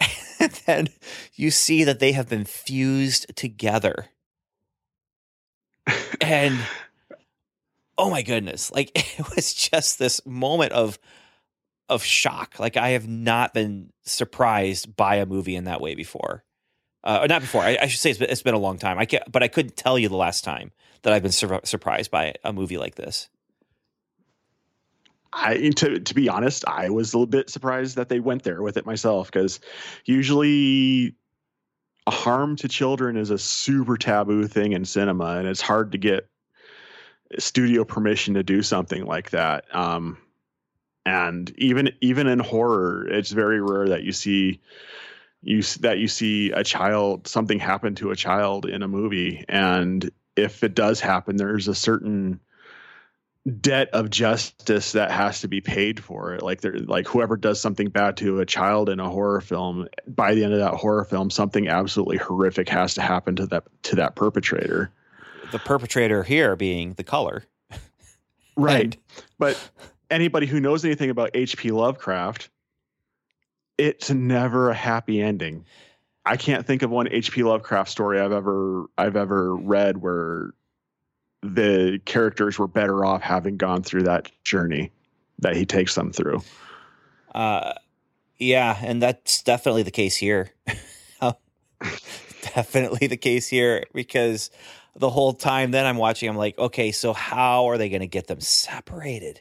[0.38, 0.88] and then
[1.34, 4.06] you see that they have been fused together,
[6.20, 6.60] and
[7.98, 10.98] oh my goodness like it was just this moment of
[11.88, 16.44] of shock like i have not been surprised by a movie in that way before.
[17.04, 18.98] Uh, or not before I, I should say it's been, it's been a long time.
[18.98, 20.70] I can't but i couldn't tell you the last time
[21.02, 23.28] that i've been sur- surprised by a movie like this.
[25.32, 28.62] I to to be honest, I was a little bit surprised that they went there
[28.62, 29.60] with it myself because
[30.04, 31.16] usually
[32.08, 36.28] harm to children is a super taboo thing in cinema, and it's hard to get
[37.38, 39.64] studio permission to do something like that.
[39.74, 40.18] Um,
[41.04, 44.60] and even even in horror, it's very rare that you see
[45.42, 50.10] you that you see a child something happen to a child in a movie, and
[50.36, 52.40] if it does happen, there's a certain
[53.60, 56.42] debt of justice that has to be paid for it.
[56.42, 60.34] Like there like whoever does something bad to a child in a horror film by
[60.34, 63.96] the end of that horror film something absolutely horrific has to happen to that to
[63.96, 64.92] that perpetrator
[65.52, 67.44] the perpetrator here being the color.
[68.56, 68.84] Right.
[68.84, 68.96] And-
[69.38, 69.70] but
[70.10, 72.50] anybody who knows anything about hp lovecraft
[73.78, 75.64] it's never a happy ending.
[76.26, 80.52] I can't think of one hp lovecraft story i've ever i've ever read where
[81.42, 84.92] the characters were better off having gone through that journey
[85.38, 86.40] that he takes them through.
[87.34, 87.72] Uh,
[88.38, 90.50] yeah, and that's definitely the case here.
[92.54, 94.50] definitely the case here because
[94.96, 98.06] the whole time then I'm watching, I'm like, okay, so how are they going to
[98.06, 99.40] get them separated?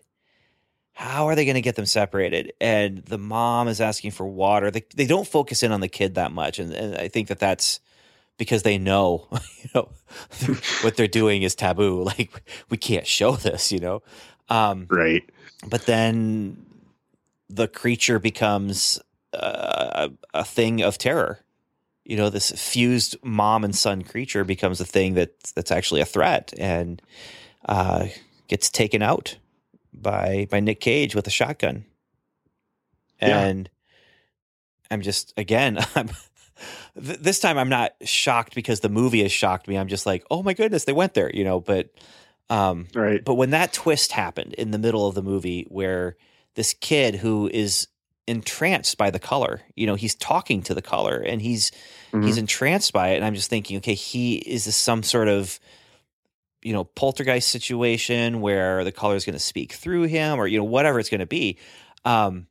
[0.93, 2.53] How are they going to get them separated?
[2.61, 4.71] And the mom is asking for water.
[4.71, 7.39] They, they don't focus in on the kid that much, and, and I think that
[7.39, 7.79] that's
[8.37, 9.27] because they know,
[9.63, 9.89] you know,
[10.81, 12.03] what they're doing is taboo.
[12.17, 14.03] Like we can't show this, you know.
[14.49, 15.23] Um, right
[15.67, 16.65] but then
[17.49, 18.99] the creature becomes
[19.33, 21.39] uh, a, a thing of terror.
[22.03, 26.05] You know, this fused mom and son creature becomes a thing that that's actually a
[26.05, 27.01] threat and
[27.65, 28.07] uh,
[28.47, 29.37] gets taken out
[29.93, 31.85] by by Nick Cage with a shotgun.
[33.21, 33.41] Yeah.
[33.41, 33.69] And
[34.89, 36.09] I'm just again, I'm
[37.01, 39.77] th- this time I'm not shocked because the movie has shocked me.
[39.77, 41.59] I'm just like, oh my goodness, they went there, you know.
[41.59, 41.91] But
[42.49, 46.17] um, right but when that twist happened in the middle of the movie where
[46.55, 47.87] this kid who is
[48.27, 51.71] entranced by the color, you know, he's talking to the color and he's
[52.23, 55.59] he's entranced by it and I'm just thinking, okay, he is this some sort of
[56.61, 60.59] you know, poltergeist situation where the color is going to speak through him or you
[60.59, 61.57] know whatever it's going to be.
[62.05, 62.47] Um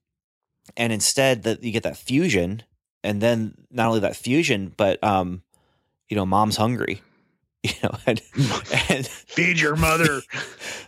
[0.76, 2.62] and instead that you get that fusion
[3.02, 5.42] and then not only that fusion but um
[6.09, 7.02] you know, mom's hungry.
[7.62, 8.22] You know, and,
[8.88, 10.22] and feed your mother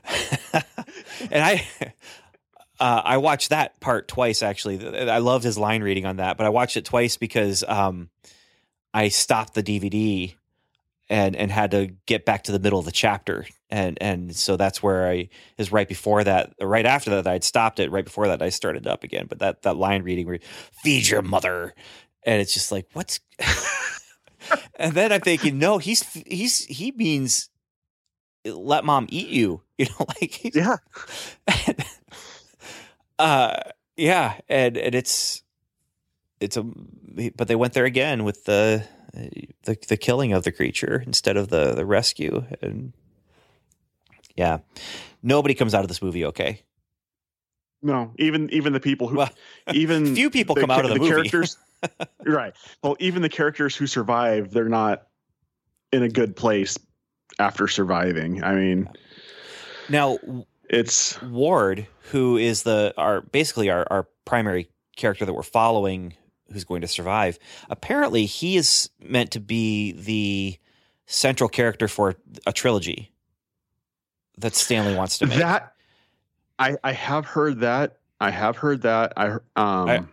[1.30, 1.66] and I
[2.80, 5.08] uh, I watched that part twice actually.
[5.10, 8.10] I loved his line reading on that, but I watched it twice because um,
[8.94, 10.34] I stopped the DVD
[11.08, 14.56] and and had to get back to the middle of the chapter, and and so
[14.56, 17.90] that's where I is right before that, right after that I'd stopped it.
[17.90, 20.38] Right before that I started up again, but that that line reading where
[20.82, 21.74] feed your mother.
[22.24, 23.20] and it's just like what's.
[24.76, 27.50] and then I'm thinking, no, he's he's he means
[28.44, 29.62] let mom eat you.
[29.78, 30.76] You know, like Yeah.
[33.18, 33.56] uh
[33.96, 35.42] yeah and and it's
[36.40, 36.64] it's a
[37.36, 38.84] but they went there again with the
[39.64, 42.92] the the killing of the creature instead of the the rescue and
[44.36, 44.58] yeah
[45.22, 46.62] nobody comes out of this movie okay
[47.82, 49.30] No, even even the people who Well,
[49.74, 51.10] even few people the come out of the movie.
[51.10, 51.56] characters.
[52.24, 52.54] right.
[52.82, 55.06] Well, even the characters who survive, they're not
[55.92, 56.78] in a good place
[57.40, 58.42] after surviving.
[58.44, 58.88] I mean,
[59.88, 60.18] now
[60.72, 66.14] it's ward who is the our basically our our primary character that we're following
[66.52, 67.38] who's going to survive
[67.70, 70.58] apparently he is meant to be the
[71.06, 72.14] central character for
[72.46, 73.12] a trilogy
[74.38, 75.74] that stanley wants to make that.
[76.58, 77.98] I I have heard that.
[78.20, 79.12] I have heard that.
[79.16, 79.40] I um.
[79.88, 80.04] I-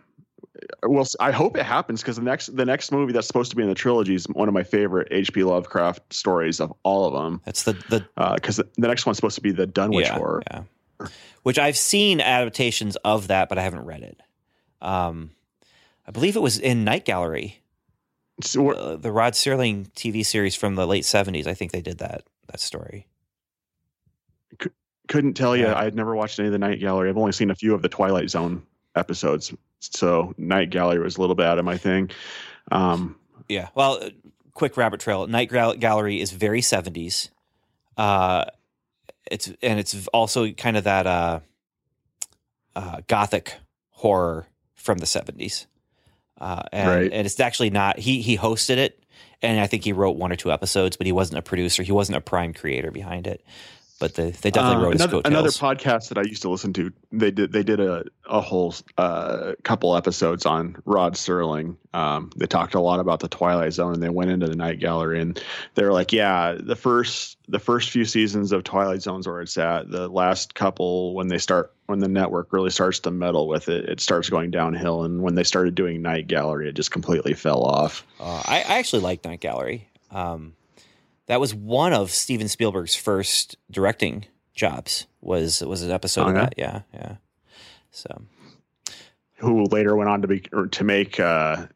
[0.86, 3.62] well, I hope it happens because the next the next movie that's supposed to be
[3.62, 5.44] in the trilogy is one of my favorite H.P.
[5.44, 7.40] Lovecraft stories of all of them.
[7.44, 10.42] that's the the Because the, the next one's supposed to be the Dunwich yeah, horror.
[10.50, 10.62] yeah.
[11.42, 14.20] Which I've seen adaptations of that, but I haven't read it.
[14.82, 15.30] Um,
[16.06, 17.62] I believe it was in Night Gallery,
[18.42, 21.46] So uh, the Rod Serling TV series from the late seventies.
[21.46, 23.06] I think they did that that story.
[25.08, 25.64] couldn't tell you.
[25.64, 25.78] Yeah.
[25.78, 27.08] I had never watched any of the Night Gallery.
[27.08, 28.62] I've only seen a few of the Twilight Zone
[28.94, 29.52] episodes.
[29.80, 32.10] So Night Gallery was a little bit out of my thing.
[32.70, 33.16] Um,
[33.48, 33.68] Yeah.
[33.74, 34.10] Well, uh,
[34.54, 35.26] quick rabbit trail.
[35.26, 37.30] Night Gallery is very seventies.
[37.96, 38.44] Uh,
[39.30, 41.40] it's and it's also kind of that uh,
[42.76, 43.54] uh, gothic
[43.90, 45.66] horror from the seventies.
[46.40, 47.12] Uh, and, Right.
[47.12, 49.02] and it's actually not he he hosted it
[49.42, 51.82] and I think he wrote one or two episodes, but he wasn't a producer.
[51.82, 53.44] He wasn't a prime creator behind it.
[54.00, 56.72] But the, they definitely uh, wrote his another, another podcast that I used to listen
[56.72, 56.90] to.
[57.12, 61.76] They did they did a a whole uh, couple episodes on Rod Serling.
[61.92, 64.80] Um, they talked a lot about the Twilight Zone, and they went into the Night
[64.80, 65.38] Gallery, and
[65.74, 69.58] they were like, "Yeah, the first the first few seasons of Twilight Zone's where it's
[69.58, 69.90] at.
[69.90, 73.86] The last couple, when they start when the network really starts to meddle with it,
[73.86, 75.04] it starts going downhill.
[75.04, 78.78] And when they started doing Night Gallery, it just completely fell off." Uh, I, I
[78.78, 79.88] actually like Night Gallery.
[80.10, 80.54] Um,
[81.30, 85.06] that was one of Steven Spielberg's first directing jobs.
[85.20, 86.54] Was was an episode of that?
[86.56, 87.16] Yeah, yeah.
[87.92, 88.22] So
[89.36, 91.66] who later went on to be to make uh,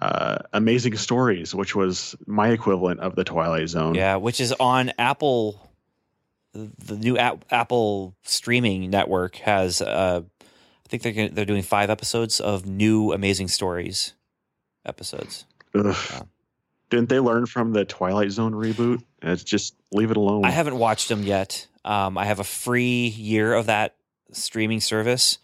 [0.00, 3.94] uh, Amazing Stories, which was my equivalent of the Twilight Zone.
[3.94, 5.70] yeah, which is on Apple.
[6.54, 9.82] The new app, Apple streaming network has.
[9.82, 14.14] Uh, I think they're gonna, they're doing five episodes of new Amazing Stories
[14.86, 15.44] episodes.
[15.74, 15.94] Ugh.
[16.10, 16.22] Yeah.
[16.92, 19.02] Didn't they learn from the Twilight Zone reboot?
[19.22, 20.44] It's just leave it alone.
[20.44, 21.66] I haven't watched them yet.
[21.86, 23.96] Um, I have a free year of that
[24.32, 25.38] streaming service,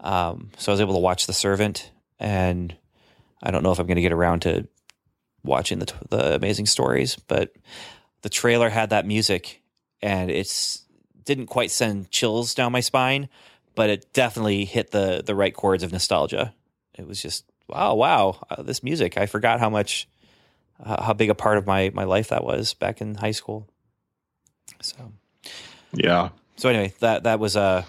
[0.00, 2.74] um, so I was able to watch The Servant, and
[3.42, 4.68] I don't know if I'm going to get around to
[5.44, 7.52] watching the the Amazing Stories, but
[8.22, 9.60] the trailer had that music,
[10.00, 10.82] and it's
[11.26, 13.28] didn't quite send chills down my spine,
[13.74, 16.54] but it definitely hit the the right chords of nostalgia.
[16.94, 19.18] It was just wow, wow, uh, this music.
[19.18, 20.08] I forgot how much
[20.82, 23.68] uh, how big a part of my my life that was back in high school.
[24.80, 25.12] So
[25.92, 26.30] yeah.
[26.56, 27.86] so anyway, that that was a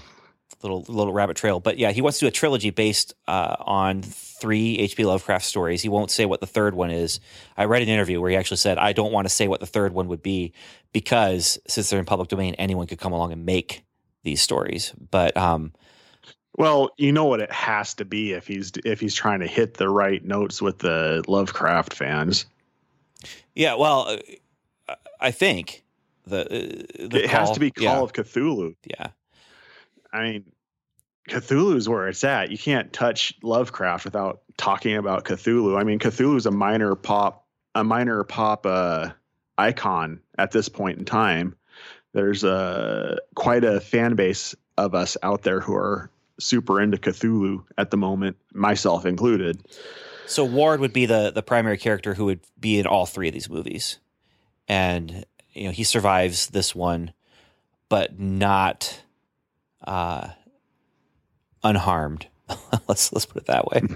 [0.62, 1.60] little little rabbit trail.
[1.60, 5.06] But yeah, he wants to do a trilogy based uh, on three H.P.
[5.06, 5.82] Lovecraft stories.
[5.82, 7.20] He won't say what the third one is.
[7.56, 9.66] I read an interview where he actually said, "I don't want to say what the
[9.66, 10.54] third one would be
[10.94, 13.84] because since they're in public domain, anyone could come along and make
[14.24, 15.74] these stories." But um,
[16.58, 19.76] Well, you know what it has to be if he's if he's trying to hit
[19.76, 22.46] the right notes with the Lovecraft fans.
[23.58, 24.20] Yeah, well,
[24.88, 25.84] uh, I think
[26.28, 28.76] the, uh, the it has to be Call yeah, of Cthulhu.
[28.86, 29.08] yeah.
[30.14, 30.46] I mean,
[31.28, 32.52] Cthulhu's where it's at.
[32.52, 35.80] You can't touch Lovecraft without talking about Cthulhu.
[35.80, 39.10] I mean, Cthulhu's a minor pop, a minor pop uh,
[39.58, 41.56] icon at this point in time.
[42.14, 47.64] There's a quite a fan base of us out there who are super into Cthulhu
[47.78, 49.62] at the moment, myself included.
[50.28, 53.34] So Ward would be the the primary character who would be in all three of
[53.34, 54.00] these movies,
[54.68, 57.14] and you know he survives this one,
[57.90, 59.02] but not
[59.86, 60.30] uh,
[61.64, 62.28] unharmed.
[62.88, 63.82] let's let's put it that way.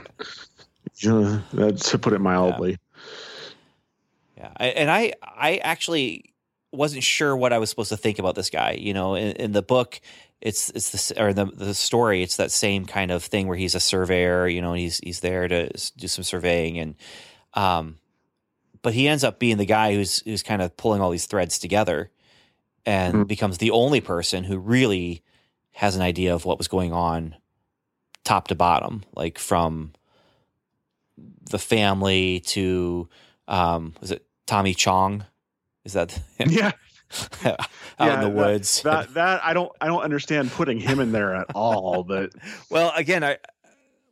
[1.53, 2.77] That's to put it mildly.
[4.37, 6.33] Yeah, I, and I I actually
[6.71, 8.77] wasn't sure what I was supposed to think about this guy.
[8.79, 9.99] You know, in, in the book,
[10.41, 12.23] it's it's the or the the story.
[12.23, 14.47] It's that same kind of thing where he's a surveyor.
[14.47, 16.95] You know, he's he's there to do some surveying, and
[17.53, 17.97] um,
[18.81, 21.59] but he ends up being the guy who's who's kind of pulling all these threads
[21.59, 22.09] together,
[22.85, 23.23] and Hmm.
[23.27, 25.23] becomes the only person who really
[25.73, 27.35] has an idea of what was going on,
[28.23, 29.91] top to bottom, like from
[31.49, 33.07] the family to
[33.47, 35.25] um, was it Tommy Chong?
[35.85, 36.71] Is that yeah,
[37.45, 37.59] out
[37.99, 38.81] Yeah, in the woods?
[38.83, 42.03] that that I don't I don't understand putting him in there at all.
[42.03, 42.31] But
[42.69, 43.37] Well, again, I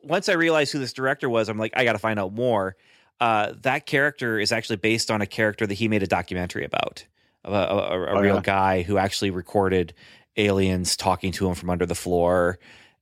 [0.04, 2.76] once I realized who this director was, I'm like, I got to find out more.
[3.20, 7.06] Uh, that character is actually based on a character that he made a documentary about,
[7.43, 8.41] a, a, a- a Oh, real yeah.
[8.41, 9.93] guy who actually recorded
[10.38, 12.60] aliens talking to him from under the floor,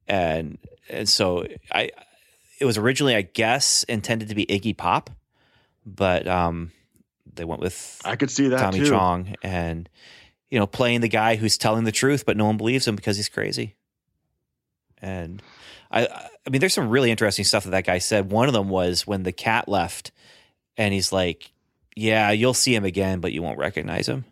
[0.08, 0.58] and
[0.90, 1.92] and so I,
[2.60, 5.12] it was originally, I guess, intended to be Iggy Pop,
[5.86, 6.72] but um,
[7.38, 8.90] they went with I could see that Tommy too.
[8.90, 9.90] Chong and
[10.50, 13.18] you know playing the guy who's telling the truth but no one believes him because
[13.18, 13.76] he's crazy.
[15.02, 15.42] And
[15.92, 18.32] I I mean there's some really interesting stuff that that guy said.
[18.32, 20.12] One of them was when the cat left
[20.76, 21.52] and he's like
[21.96, 24.26] yeah you'll see him again but you won't recognize him.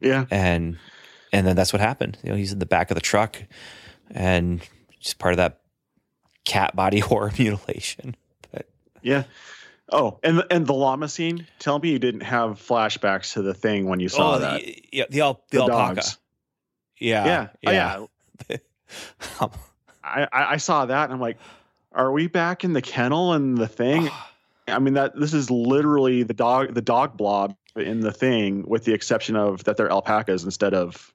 [0.00, 0.78] Yeah, and
[1.32, 2.18] and then that's what happened.
[2.22, 3.36] You know he's in the back of the truck
[4.10, 4.60] and
[5.00, 5.60] just part of that
[6.44, 8.16] cat body horror mutilation.
[8.50, 8.68] But
[9.02, 9.24] yeah.
[9.90, 11.46] Oh, and the, and the llama scene.
[11.58, 14.60] Tell me you didn't have flashbacks to the thing when you saw oh that.
[14.60, 16.18] the, yeah the, al- the, The alpaca dogs.
[16.98, 18.08] yeah yeah, Oh,
[18.50, 18.56] yeah.
[20.04, 21.38] I, I I saw that and I'm like,
[21.92, 24.08] are we back in the kennel and the thing?
[24.68, 28.84] I mean that this is literally the dog the dog blob in the thing, with
[28.84, 31.14] the exception of that they're alpacas instead of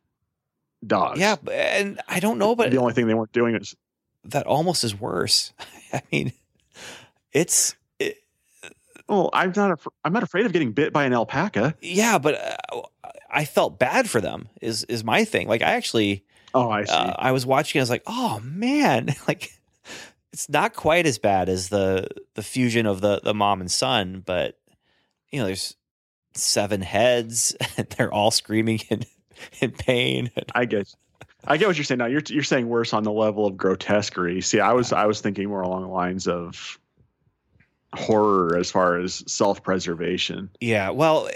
[0.85, 1.19] dogs.
[1.19, 3.75] Yeah, and I don't know, but the only thing they weren't doing is
[4.25, 5.53] that almost is worse.
[5.93, 6.31] I mean,
[7.31, 7.77] it's it,
[9.07, 11.75] well, I'm not af- I'm not afraid of getting bit by an alpaca.
[11.81, 12.35] yeah, but
[12.73, 12.81] uh,
[13.29, 14.47] I felt bad for them.
[14.61, 15.47] Is is my thing?
[15.47, 16.23] Like I actually,
[16.53, 16.93] Oh, I see.
[16.93, 17.79] uh, I was watching.
[17.79, 19.51] I was like, oh man, like
[20.31, 24.23] it's not quite as bad as the the fusion of the the mom and son,
[24.25, 24.57] but
[25.31, 25.75] you know, there's
[26.35, 29.03] seven heads, and they're all screaming in
[29.61, 30.31] in pain.
[30.55, 30.93] I get
[31.45, 31.99] I get what you're saying.
[31.99, 34.41] Now you're you're saying worse on the level of grotesquerie.
[34.41, 36.79] See, I was I was thinking more along the lines of
[37.93, 40.49] horror as far as self preservation.
[40.59, 41.29] Yeah, well,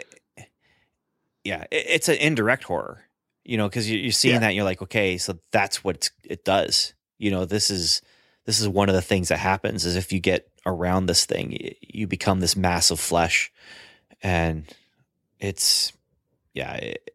[1.43, 3.03] yeah, it, it's an indirect horror,
[3.43, 4.39] you know, because you, you're seeing Yeah.
[4.41, 6.93] that and you're like, okay, so that's what it does.
[7.17, 8.01] You know, this is
[8.45, 11.57] this is one of the things that happens is if you get around this thing,
[11.81, 13.51] you become this mass of flesh,
[14.21, 14.65] and
[15.39, 15.93] it's
[16.53, 17.11] yeah, it,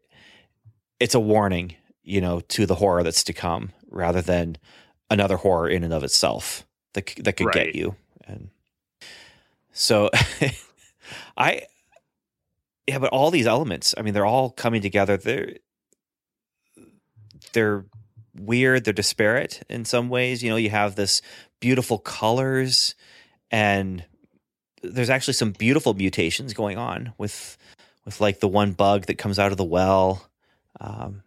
[0.99, 4.57] it's a warning, you know, to the horror that's to come, rather than
[5.09, 7.53] another horror in and of itself that that could Right.
[7.67, 7.95] get you.
[8.25, 8.49] And
[9.73, 10.09] so,
[11.37, 11.63] I
[12.87, 15.17] yeah, but all these elements, I mean, they're all coming together.
[15.17, 15.55] They're
[17.53, 17.85] they're
[18.35, 20.43] weird, they're disparate in some ways.
[20.43, 21.21] You know, you have this
[21.59, 22.95] beautiful colors
[23.51, 24.03] and
[24.81, 27.57] there's actually some beautiful mutations going on with
[28.05, 30.27] with like the one bug that comes out of the well.
[30.79, 31.23] Um,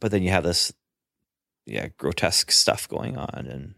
[0.00, 0.72] but then you have this
[1.66, 3.74] yeah, grotesque stuff going on and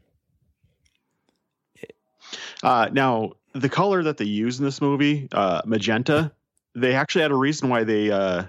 [2.62, 6.32] Uh, now, the color that they use in this movie, uh, magenta,
[6.74, 8.44] they actually had a reason why they uh,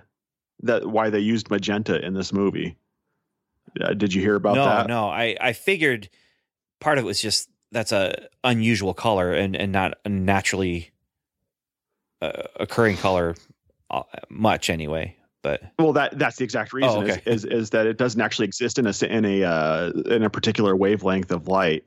[0.64, 2.76] that why they used magenta in this movie.
[3.80, 4.88] Uh, did you hear about no, that?
[4.88, 5.10] no.
[5.10, 6.10] I I figured
[6.80, 10.91] part of it was just that's a unusual color and and not a naturally
[12.22, 13.36] uh, occurring color
[13.91, 15.16] uh, much anyway.
[15.43, 17.22] But Well, that that's the exact reason Oh, okay.
[17.28, 20.30] is, is is that it doesn't actually exist in a in a uh, in a
[20.30, 21.84] particular wavelength of light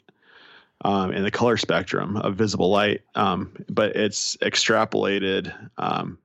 [0.82, 6.18] um, in the color spectrum of visible light, um, but it's extrapolated, um,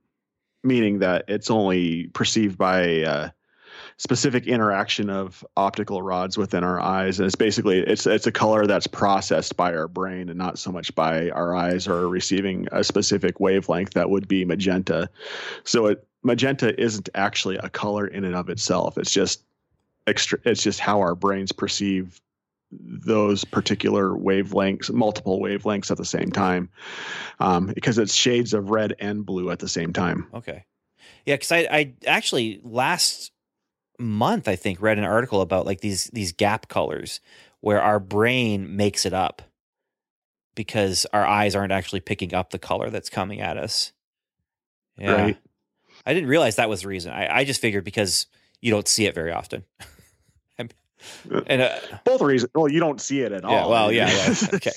[0.63, 3.31] meaning that it's only perceived by a
[3.97, 8.67] specific interaction of optical rods within our eyes, and it's basically it's it's a color
[8.67, 12.83] that's processed by our brain and not so much by our eyes or receiving a
[12.83, 15.09] specific wavelength that would be magenta.
[15.63, 18.97] So it magenta isn't actually a color in and of itself.
[18.97, 19.43] It's just
[20.07, 20.39] extra.
[20.45, 22.19] It's just how our brains perceive
[22.81, 26.69] those particular wavelengths, multiple wavelengths at the same time,
[27.39, 30.27] um, because it's shades of red and blue at the same time.
[30.33, 30.65] okay,
[31.25, 33.31] yeah, because I I actually last
[33.99, 37.19] month I think read an article about like these these gap colors
[37.61, 39.41] where our brain makes it up
[40.55, 43.93] because our eyes aren't actually picking up the color that's coming at us.
[44.97, 45.13] Yeah.
[45.13, 45.37] Right.
[46.05, 47.11] I didn't realize that was the reason.
[47.11, 48.27] I, I just figured because
[48.61, 49.63] you don't see it very often.
[51.47, 52.51] And uh, Both reasons.
[52.55, 53.69] Well, you don't see it at yeah, all.
[53.69, 54.71] well, yeah, yeah, okay,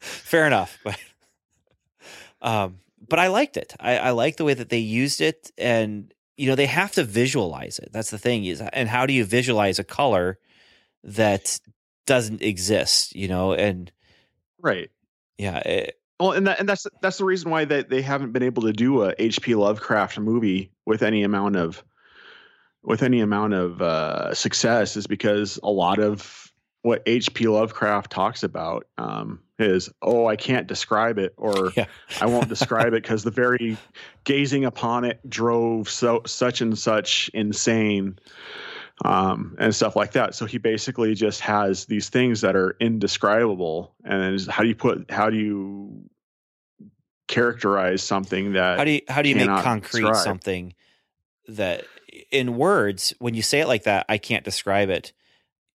[0.00, 0.78] fair enough.
[0.84, 0.98] But
[2.42, 3.74] um, but I liked it.
[3.78, 7.04] I, I like the way that they used it, and you know they have to
[7.04, 7.90] visualize it.
[7.92, 10.38] That's the thing is, and how do you visualize a color
[11.04, 11.60] that
[12.06, 13.14] doesn't exist?
[13.14, 13.92] You know, and
[14.62, 14.90] right.
[15.36, 18.42] yeah, it, Well, and that, and that's that's the reason why they, they haven't been
[18.42, 19.54] able to do a H.P.
[19.54, 21.84] Lovecraft movie with any amount of
[22.82, 26.52] with any amount of uh, success is because a lot of
[26.82, 27.46] what H.P.
[27.46, 31.86] Lovecraft talks about um, is, oh, I can't describe it, or Yeah.
[32.20, 33.76] I won't describe it because the very
[34.24, 38.18] gazing upon it drove so such and such insane,
[39.04, 40.34] um, and stuff like that.
[40.34, 44.74] So he basically just has these things that are indescribable, and then how do you
[44.74, 46.08] put how do you
[47.28, 50.16] characterize something that how do you how do you make concrete describe.
[50.16, 50.74] something
[51.46, 51.84] that
[52.30, 55.12] in words when you say it like that i can't describe it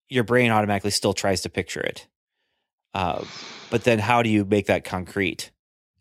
[0.09, 2.07] your brain automatically still tries to picture it
[2.93, 3.25] uh,
[3.69, 5.51] but then how do you make that concrete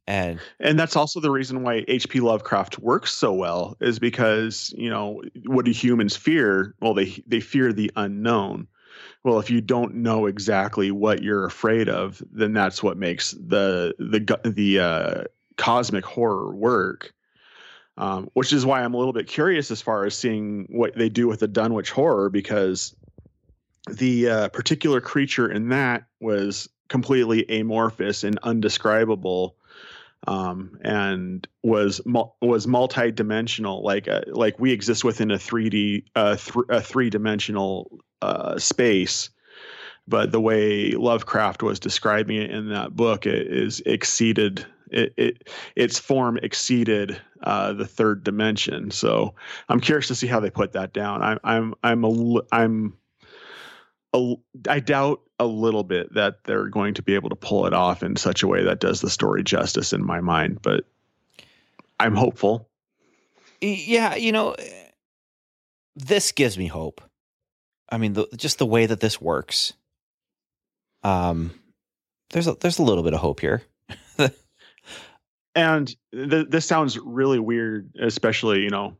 [0.07, 2.21] and and that's also the reason why H.P.
[2.21, 6.75] Lovecraft works so well is because you know what do humans fear?
[6.81, 8.69] Well, they they fear the unknown.
[9.23, 13.95] Well, if you don't know exactly what you're afraid of, then that's what makes the
[13.99, 15.25] the the uh,
[15.57, 17.15] cosmic horror work.
[17.97, 21.09] Um, which is why I'm a little bit curious as far as seeing what they
[21.09, 22.97] do with the Dunwich horror because
[23.89, 29.57] the uh, particular creature in that was completely amorphous and undescribable
[30.27, 36.37] um, and was mul- was multi-dimensional like uh, like we exist within a 3D uh,
[36.37, 39.31] th- a three-dimensional uh, space.
[40.07, 45.49] But the way Lovecraft was describing it in that book it is exceeded it, it
[45.77, 48.91] its form exceeded uh, the third dimension.
[48.91, 49.35] So
[49.69, 51.23] I'm curious to see how they put that down.
[51.23, 52.97] I'm I'm I'm a I'm
[54.13, 54.35] a,
[54.69, 58.03] I doubt a little bit that they're going to be able to pull it off
[58.03, 60.85] in such a way that does the story justice in my mind, but
[61.99, 62.69] I'm hopeful.
[63.61, 64.57] Yeah you know
[65.97, 67.01] this gives me hope.
[67.89, 69.73] I mean the, just the way that this works
[71.03, 71.51] um
[72.31, 73.63] there's a there's a little bit of hope here
[75.55, 78.97] And th- this sounds really weird, especially, you know,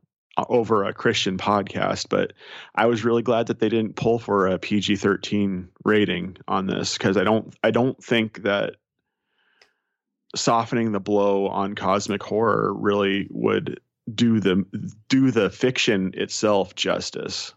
[0.49, 2.33] over a Christian podcast, but
[2.75, 7.17] I was really glad that they didn't pull for a PG-13 rating on this because
[7.17, 8.75] I don't I don't think that
[10.35, 13.81] softening the blow on cosmic horror really would
[14.13, 14.65] do the
[15.09, 17.55] do the fiction itself justice.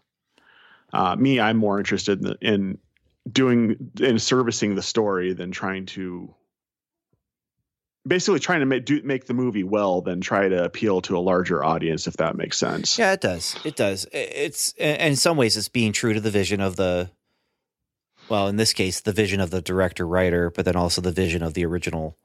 [0.92, 2.78] Uh, me, I'm more interested in, in
[3.30, 6.34] doing in servicing the story than trying to
[8.08, 11.20] basically trying to make do, make the movie well than try to appeal to a
[11.20, 12.98] larger audience if that makes sense.
[12.98, 13.56] Yeah, it does.
[13.64, 14.06] It does.
[14.12, 17.10] It's in some ways it's being true to the vision of the
[18.28, 21.42] well, in this case, the vision of the director writer, but then also the vision
[21.42, 22.16] of the original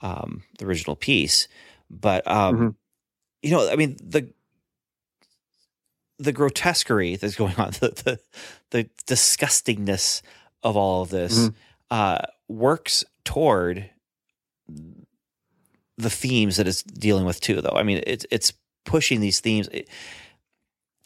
[0.00, 1.48] um the original piece.
[1.90, 2.74] But um Mhm.
[3.42, 4.32] you know, I mean the
[6.18, 8.20] the grotesquerie that's going on, the the,
[8.70, 10.22] the disgustingness
[10.62, 11.54] of all of this Mhm.
[11.90, 13.90] uh works toward
[15.98, 17.76] the themes that it's dealing with too though.
[17.76, 18.52] I mean, it's it's
[18.84, 19.68] pushing these themes.
[19.68, 19.88] It-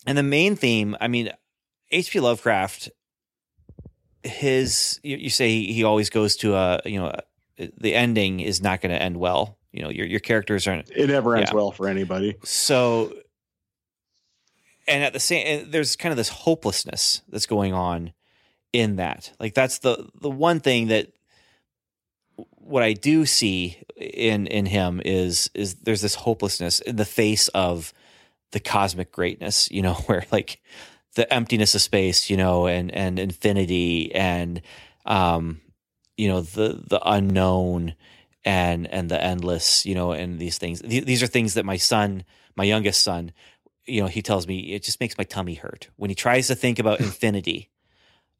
[0.07, 1.31] and the main theme, I mean,
[1.93, 2.19] H.P.
[2.21, 2.91] Lovecraft,
[4.25, 7.21] his you, you say he, he always goes to a you know uh,
[7.79, 9.59] the ending is not going to end well.
[9.73, 11.57] You know, your your characters aren't It never ends Yeah.
[11.57, 12.37] well for anybody.
[12.45, 13.13] so.
[14.89, 18.13] And at the same, and there's kind of this hopelessness that's going on
[18.73, 19.33] in that.
[19.39, 21.13] Like that's the the one thing that
[22.65, 27.49] what I do see in in him is is there's this hopelessness in the face
[27.49, 27.93] of
[28.53, 30.61] the cosmic greatness, you know, where like
[31.15, 34.63] the emptiness of space, you know, and and infinity and
[35.07, 35.61] um
[36.17, 37.95] you know the the unknown
[38.45, 40.81] and and the endless, you know, and these things.
[40.81, 42.25] Th- These are things that my son,
[42.57, 43.33] my youngest son,
[43.87, 46.55] you know, he tells me it just makes my tummy hurt when he tries to
[46.55, 47.71] think about infinity.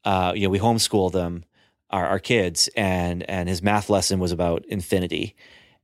[0.05, 1.45] Uh, you know, we homeschool them,
[1.93, 5.35] our, our kids, and and his math lesson was about infinity,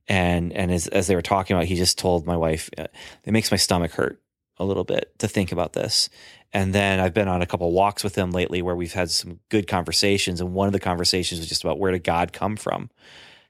[0.08, 2.88] and and as as they were talking about, he just told my wife, uh,
[3.24, 4.20] it makes my stomach hurt
[4.58, 6.10] a little bit to think about this.
[6.52, 9.38] And then I've been on a couple walks with him lately where we've had some
[9.50, 12.90] good conversations, and one of the conversations was just about where did God come from,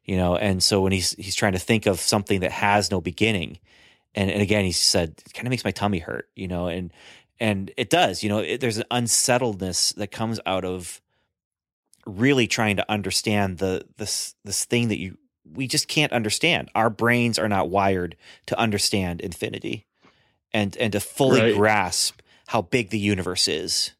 [0.05, 0.37] you know.
[0.37, 3.59] And so when he's he's trying to think of something that has no beginning,
[4.15, 6.93] and and again he said it kind of makes my tummy hurt, you know, and
[7.41, 8.41] and it does, you know.
[8.41, 11.01] It, there's an unsettledness that comes out of
[12.07, 15.19] really trying to understand the this this thing that you
[15.53, 16.71] we just can't understand.
[16.75, 19.87] Our brains are not wired to understand infinity
[20.53, 21.55] and and to fully Right.
[21.55, 23.93] grasp how big the universe is.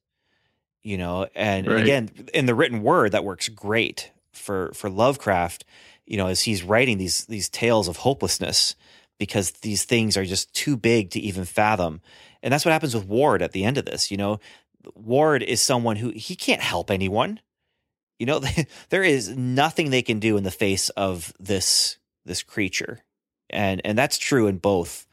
[0.83, 1.83] You know, and, and Right.
[1.83, 5.65] again, in the written word, that works great for for Lovecraft.
[6.07, 8.75] You know, as he's writing these these tales of hopelessness
[9.19, 12.01] because these things are just too big to even fathom,
[12.43, 14.11] and that's what happens with Ward at the end of this.
[14.11, 14.41] You know,
[14.95, 17.41] Ward is someone who he can't help anyone.
[18.21, 18.41] You know,
[18.91, 23.01] there is nothing they can do in the face of this this creature,
[23.49, 25.07] and and that's true in both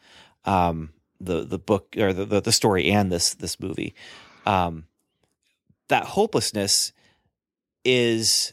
[0.46, 3.96] um, the the book or the, the story and this this movie.
[4.46, 4.86] Um,
[5.88, 6.92] that hopelessness
[7.86, 8.52] is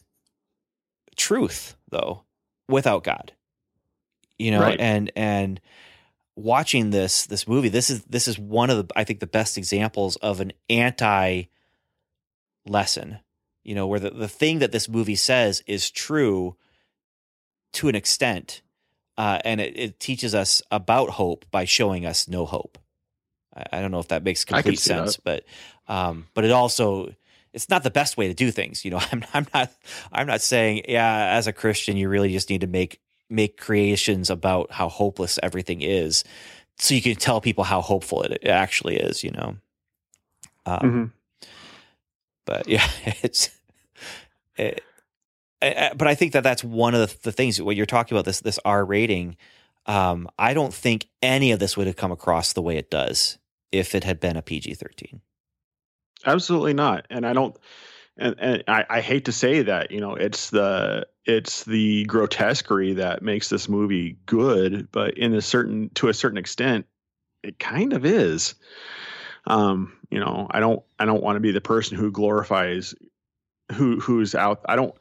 [1.17, 2.23] truth though
[2.69, 3.33] without God.
[4.39, 4.81] You know, Right.
[4.81, 5.61] and and
[6.37, 9.59] watching this this movie, this is this is one of the I think the best
[9.59, 11.45] examples of an anti
[12.67, 13.19] lesson.
[13.65, 16.57] You know, where the, the thing that this movie says is true
[17.75, 18.63] to an extent,
[19.17, 22.79] uh, and it, it teaches us about hope by showing us no hope.
[23.57, 25.45] I, I don't know if that makes complete sense, but
[25.89, 27.15] um, but it also
[27.53, 28.85] it's not the best way to do things.
[28.85, 29.73] You know, I'm I'm not
[30.13, 33.01] I'm not saying yeah, as a Christian, you really just need to make
[33.31, 36.25] make creations about how hopeless everything is,
[36.79, 39.25] so you can tell people how hopeful it, it actually is.
[39.25, 39.57] You know,
[40.67, 41.11] um, Mhm.
[42.45, 42.89] But yeah,
[43.23, 43.51] it's.
[44.57, 44.83] It,
[45.63, 48.17] I- I- but I think that that's one of the, the things when you're talking
[48.17, 49.37] about this this R rating.
[49.87, 53.39] Um, I don't think any of this would have come across the way it does
[53.71, 55.21] if it had been a PG thirteen.
[56.25, 57.07] Absolutely not.
[57.11, 57.57] And I don't
[58.17, 62.95] and, and I, I hate to say that, you know, it's the it's the grotesquerie
[62.95, 66.87] that makes this movie good, but in a certain to a certain extent,
[67.43, 68.55] it kind of is.
[69.47, 72.95] Um, you know, I don't I don't want to be the person who glorifies
[73.73, 74.61] who who's out.
[74.67, 74.95] I don't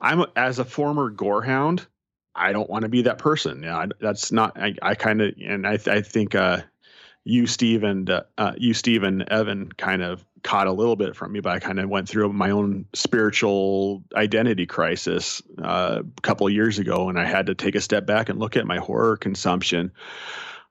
[0.00, 1.86] I'm as a former gorehound,
[2.34, 3.62] I don't want to be that person.
[3.62, 6.62] Yeah, I, that's not I, I kind of and I I think uh
[7.24, 11.14] you Steve and uh, uh, you Steve and Evan kind of caught a little bit
[11.14, 16.20] from me, but I kind of went through my own spiritual identity crisis uh, a
[16.22, 18.78] couple years ago, and I had to take a step back and look at my
[18.78, 19.92] horror consumption.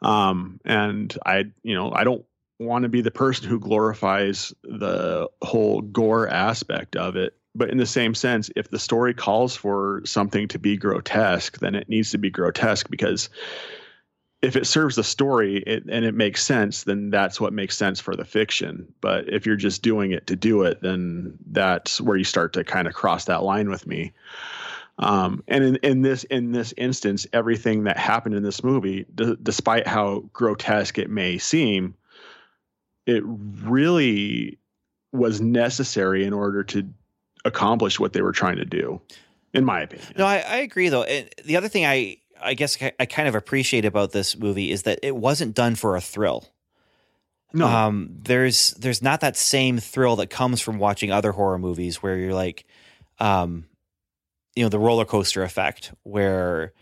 [0.02, 2.26] Um, and I, you know, I don't
[2.60, 7.36] want to be the person who glorifies the whole gore aspect of it.
[7.55, 11.74] But in the same sense, if the story calls for something to be grotesque, then
[11.74, 13.30] it needs to be grotesque because
[14.41, 17.99] if it serves the story it, and it makes sense, then that's what makes sense
[17.99, 18.88] for the fiction.
[19.01, 22.64] But if you're just doing it to do it, then that's where you start to
[22.64, 24.14] kind of cross that line with me.
[24.99, 29.38] Um, and in, in this in this instance, everything that happened in this movie, d-
[29.41, 31.95] despite how grotesque it may seem,
[33.10, 34.57] it really
[35.12, 36.88] was necessary in order to
[37.45, 39.01] accomplish what they were trying to do,
[39.53, 40.14] in my opinion.
[40.18, 41.03] No, I, I agree though.
[41.03, 44.84] And the other thing I I guess I, kind of appreciate about this movie is
[44.84, 46.47] that it wasn't done for a thrill.
[47.53, 52.01] no, Um, there's there's not that same thrill that comes from watching other horror movies
[52.01, 52.66] where you're like,
[53.20, 53.66] um,
[54.55, 56.74] you know, the roller coaster effect where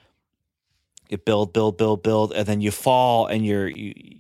[1.10, 4.20] you build, build, build, build, and then you fall, and you're you,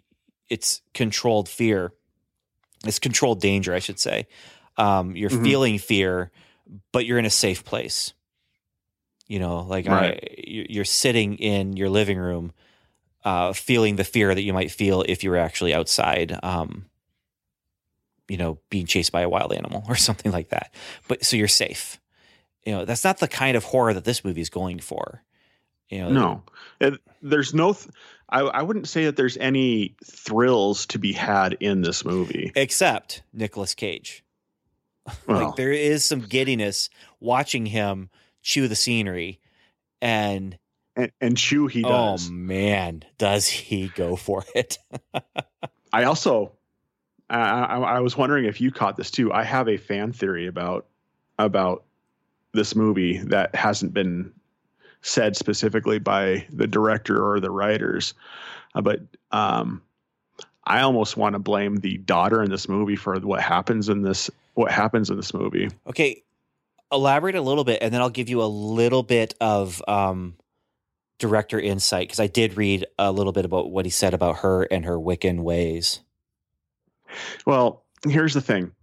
[0.49, 1.91] it's controlled fear.
[2.85, 4.27] It's controlled danger, I should say.
[4.77, 5.43] Um, you're Mhm.
[5.43, 6.31] feeling fear,
[6.91, 8.13] but you're in a safe place.
[9.27, 10.37] You know, like Right.
[10.47, 12.53] you- you're sitting in your living room,
[13.25, 16.85] uh, feeling the fear that you might feel if you were actually outside, um,
[18.29, 20.73] you know, being chased by a wild animal or something like that.
[21.07, 21.99] But so you're safe.
[22.65, 25.23] You know, that's not the kind of horror that this movie is going for.
[25.89, 26.43] You know, No,
[26.81, 27.73] it, there's no.
[27.73, 27.87] Th-
[28.29, 32.51] I, I wouldn't say that there's any thrills to be had in this movie.
[32.55, 34.23] except Nicolas Cage.
[35.25, 36.89] Well, like there is some giddiness
[37.21, 38.09] watching him
[38.41, 39.39] chew the scenery,
[40.01, 40.57] and
[40.97, 42.27] and, and chew he oh, does.
[42.27, 44.79] oh man, does he go for it?
[45.93, 46.51] I also,
[47.29, 49.31] I, I, I was wondering if you caught this too.
[49.31, 50.87] I have a fan theory about
[51.39, 51.85] about
[52.53, 54.33] this movie that hasn't been
[55.07, 58.13] said specifically by the director or the writers,
[58.75, 58.99] uh, but
[59.31, 59.81] um,
[60.65, 64.29] I almost want to blame the daughter in this movie for what happens in this
[64.55, 65.69] what happens in this movie.
[65.87, 66.23] Okay,
[66.91, 70.35] elaborate a little bit, and then I'll give you a little bit of um,
[71.19, 74.63] director insight because I did read a little bit about what he said about her
[74.63, 76.01] and her Wiccan ways.
[77.45, 78.73] Well, here's the thing.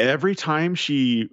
[0.00, 1.28] Every time she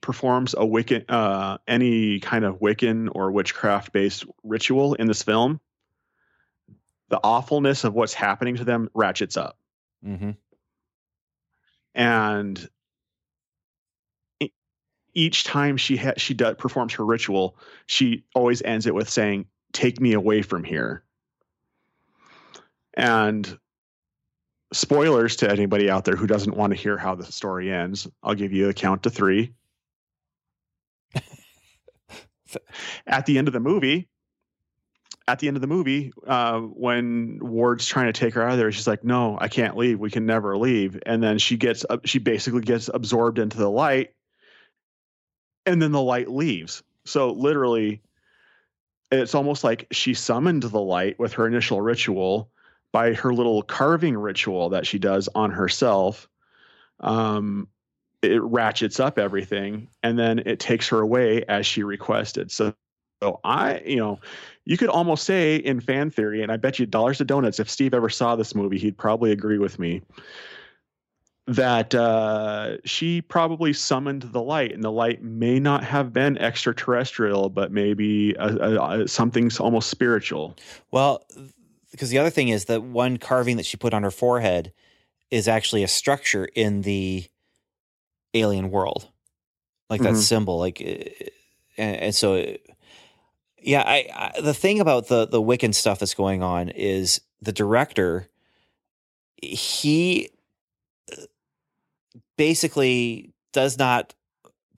[0.00, 5.60] performs a Wiccan, uh, any kind of Wiccan or witchcraft based ritual in this film,
[7.08, 9.58] the awfulness of what's happening to them ratchets up.
[10.04, 10.30] Mm-hmm.
[11.94, 12.68] And
[15.14, 19.46] each time she ha- she does, performs her ritual, she always ends it with saying,
[19.72, 21.02] "Take me away from here."
[22.94, 23.58] And
[24.72, 28.34] spoilers to anybody out there who doesn't want to hear how the story ends, I'll
[28.34, 29.52] give you a count to three.
[33.06, 34.08] At the end of the movie,
[35.28, 38.58] at the end of the movie, uh, when Ward's trying to take her out of
[38.58, 39.98] there, she's like, "No, I can't leave.
[40.00, 43.70] We can never leave." And then she gets, uh, she basically gets absorbed into the
[43.70, 44.14] light,
[45.66, 46.82] and then the light leaves.
[47.04, 48.02] So literally,
[49.10, 52.50] it's almost like she summoned the light with her initial ritual
[52.92, 56.28] by her little carving ritual that she does on herself.
[57.00, 57.68] Um,
[58.22, 62.50] it ratchets up everything and then it takes her away as she requested.
[62.50, 62.74] So,
[63.22, 64.18] so I, you know,
[64.64, 67.68] you could almost say in fan theory, and I bet you dollars to donuts, if
[67.68, 70.02] Steve ever saw this movie, he'd probably agree with me
[71.46, 77.48] that uh, she probably summoned the light, and the light may not have been extraterrestrial,
[77.48, 80.56] but maybe a, a, a, something's almost spiritual.
[80.92, 81.24] Well,
[81.90, 84.72] because the other thing is that one carving that she put on her forehead
[85.30, 87.24] is actually a structure in the
[88.34, 89.08] alien world,
[89.88, 90.22] like that Mhm.
[90.22, 90.58] symbol.
[90.58, 91.04] Like, uh,
[91.76, 92.56] and, and so,
[93.62, 97.52] yeah, I, I the thing about the the Wiccan stuff that's going on is the
[97.52, 98.28] director.
[99.42, 100.30] He
[101.12, 101.22] uh,
[102.36, 104.14] basically does not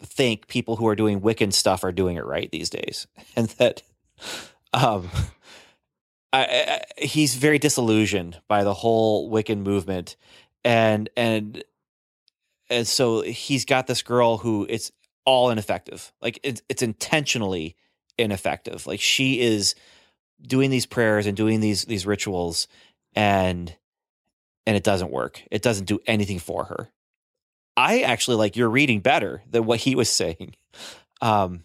[0.03, 3.83] think people who are doing Wiccan stuff are doing it right these days, and that
[4.73, 5.11] um,
[6.33, 6.45] I,
[6.99, 10.17] I, he's very disillusioned by the whole Wiccan movement,
[10.65, 11.63] and and
[12.73, 14.91] and so he's got this girl who it's
[15.25, 17.77] all ineffective, like it's, it's intentionally
[18.19, 18.87] ineffective.
[18.87, 19.75] Like she is
[20.41, 22.67] doing these prayers and doing these these rituals,
[23.15, 23.75] and
[24.67, 25.43] and it doesn't work.
[25.51, 26.91] It doesn't do anything for her.
[27.77, 30.55] I actually like your reading better than what he was saying.
[31.21, 31.63] Um,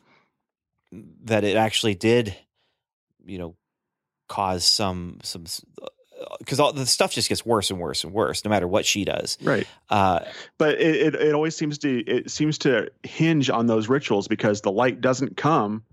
[1.25, 2.35] that it actually did,
[3.25, 3.55] you know,
[4.27, 5.45] cause some some
[6.39, 9.05] because all the stuff just gets worse and worse and worse no matter what she
[9.05, 9.37] does.
[9.41, 9.67] Right.
[9.89, 10.19] Uh,
[10.57, 14.61] But it, it, it always seems to it seems to hinge on those rituals because
[14.61, 15.83] the light doesn't come.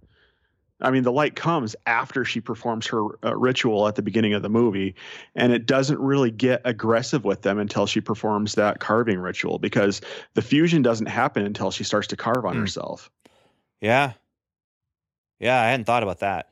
[0.81, 4.43] I mean, the light comes after she performs her uh, ritual at the beginning of
[4.43, 4.97] the movie,
[5.35, 10.01] and it doesn't really get aggressive with them until she performs that carving ritual because
[10.35, 12.61] the fusion doesn't happen until she starts to carve on Hmm.
[12.61, 13.11] herself.
[13.81, 14.13] yeah,
[15.39, 16.51] yeah, I hadn't thought about that.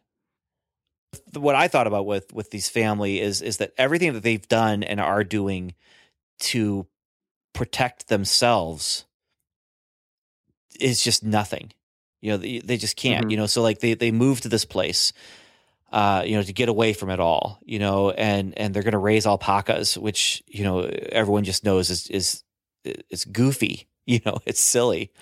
[1.35, 4.83] What I thought about with with these family is is that everything that they've done
[4.83, 5.75] and are doing
[6.41, 6.87] to
[7.55, 9.05] protect themselves
[10.81, 11.73] is just nothing.
[12.21, 13.27] You know, they, they just can't.
[13.27, 13.31] Mhm.
[13.31, 15.13] You know, so like they they move to this place,
[15.93, 17.59] uh, you know, to get away from it all.
[17.65, 21.91] You know, and and they're going to raise alpacas, which you know everyone just knows
[21.91, 22.45] is is
[22.85, 23.89] it's goofy.
[24.05, 25.13] You know, it's silly,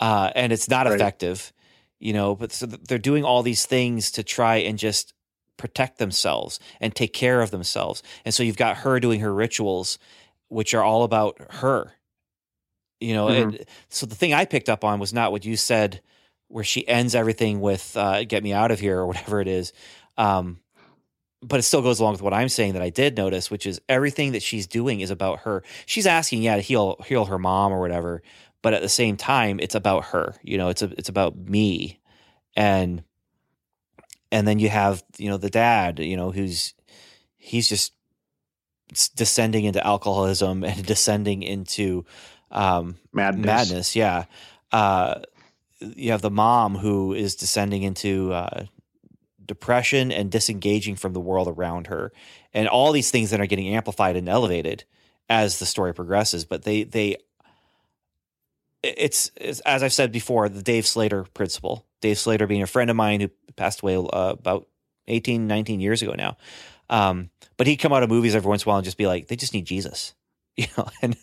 [0.00, 0.96] uh, and it's not Right.
[0.96, 1.52] effective.
[2.00, 5.14] You know, but so they're doing all these things to try and just
[5.56, 8.02] protect themselves and take care of themselves.
[8.24, 9.98] And so you've got her doing her rituals,
[10.48, 11.92] which are all about her.
[13.00, 16.00] You know, and so the thing I picked up on was not what you said,
[16.48, 19.72] where she ends everything with uh, "get me out of here" or whatever it is.
[20.16, 20.60] Um,
[21.42, 23.80] but it still goes along with what I'm saying that I did notice, which is
[23.88, 25.62] everything that she's doing is about her.
[25.84, 28.22] She's asking, yeah, to heal heal her mom or whatever,
[28.62, 30.34] but at the same time, it's about her.
[30.42, 32.00] You know, it's a, it's about me,
[32.56, 33.04] and
[34.34, 36.74] and then you have you know the dad, you know, who's
[37.36, 37.92] he's just
[39.14, 42.04] descending into alcoholism and descending into
[42.50, 43.46] um, Madness.
[43.46, 43.96] madness.
[43.96, 44.24] Yeah.
[44.72, 45.20] Uh,
[45.78, 48.64] you have the mom who is descending into uh,
[49.44, 52.12] depression and disengaging from the world around her,
[52.52, 54.82] and all these things that are getting amplified and elevated
[55.28, 56.44] as the story progresses.
[56.44, 57.18] But they they
[58.82, 61.86] it's, it's as I've said before, the Dave Slater principle.
[62.00, 64.68] Dave Slater being a friend of mine who passed away uh, about
[65.08, 66.36] 18, 19 years ago now.
[66.90, 69.06] Um, but he'd come out of movies every once in a while and just be
[69.06, 70.14] like, they just need Jesus.
[70.56, 71.16] You know, and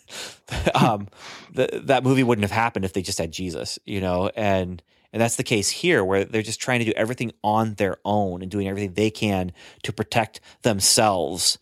[0.74, 1.08] um,
[1.54, 5.22] the, that movie wouldn't have happened if they just had Jesus, you know, and and
[5.22, 8.50] that's the case here where they're just trying to do everything on their own and
[8.50, 9.52] doing everything they can
[9.84, 11.56] to protect themselves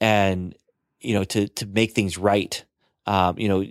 [0.00, 0.54] and
[1.00, 2.64] you know to to make things right.
[3.06, 3.64] Um, you know,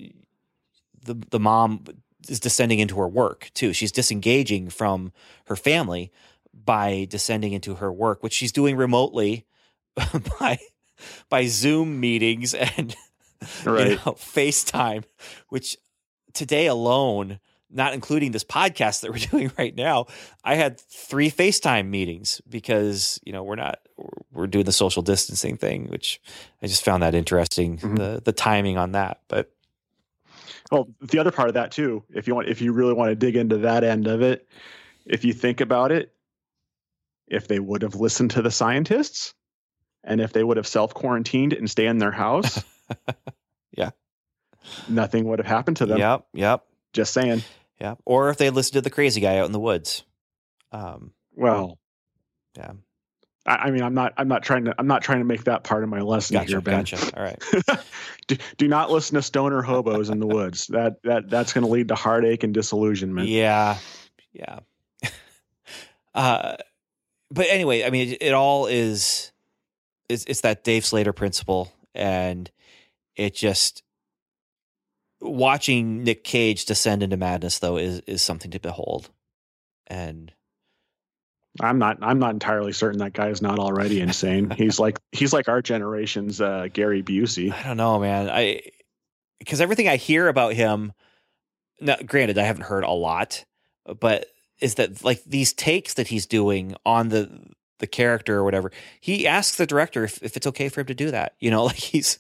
[1.04, 1.86] the the mom
[2.28, 3.72] is descending into her work too.
[3.72, 5.12] She's disengaging from
[5.46, 6.12] her family
[6.66, 9.46] by descending into her work, which she's doing remotely
[10.40, 10.58] by
[11.30, 12.96] by Zoom meetings and
[13.64, 13.90] Right.
[13.92, 15.04] you know, FaceTime,
[15.50, 15.78] which
[16.34, 17.40] today alone,
[17.70, 20.08] not including this podcast that we're doing right now,
[20.44, 23.80] I had three FaceTime meetings because you know we're not
[24.34, 26.20] we're doing the social distancing thing, which
[26.64, 27.98] I just found that interesting Mhm.
[27.98, 29.20] the the timing on that.
[29.28, 29.52] But
[30.72, 33.16] Well, the other part of that too, if you want, if you really want to
[33.16, 34.48] dig into that end of it,
[35.06, 36.15] if you think about it,
[37.28, 39.34] if they would have listened to the scientists,
[40.04, 42.64] and if they would have self quarantined and stay in their house,
[43.76, 43.90] Yeah.
[44.88, 45.98] nothing would have happened to them.
[45.98, 46.64] yep, yep,
[46.94, 47.42] Just saying.
[47.80, 48.00] yep.
[48.06, 50.04] Or if they listened to the crazy guy out in the woods.
[50.72, 51.78] Um, Well,
[52.58, 52.72] yeah,
[53.46, 55.64] I, I mean, I'm not, I'm not trying to, I'm not trying to make that
[55.64, 56.80] part of my lesson gotcha, here, Ben.
[56.84, 57.18] gotcha.
[57.18, 57.44] All right.
[58.28, 60.68] do, do not listen to stoner hobos in the woods.
[60.68, 63.28] That that that's going to lead to heartache and disillusionment.
[63.28, 63.78] Yeah,
[64.34, 64.60] yeah.
[66.16, 66.56] uh,
[67.36, 69.32] but anyway, I mean, it, it all is
[70.08, 72.50] it's it's that Dave Slater principle, and
[73.16, 73.84] it just
[75.20, 79.10] watching Nick Cage descend into madness though is is something to behold.
[79.88, 80.32] And
[81.60, 81.98] I'm not.
[82.02, 84.50] I'm not entirely certain that guy is not already insane.
[84.58, 87.52] he's like he's like our generation's uh, Gary Busey.
[87.52, 88.30] I don't know, man.
[88.30, 88.62] I
[89.40, 90.94] because everything I hear about him,
[91.82, 93.44] now, granted, I haven't heard a lot,
[94.00, 94.28] but
[94.60, 97.30] is that like these takes that he's doing on the
[97.80, 98.72] the character or whatever?
[99.00, 101.36] He asks the director if, if it's okay for him to do that.
[101.40, 102.20] You know, like he's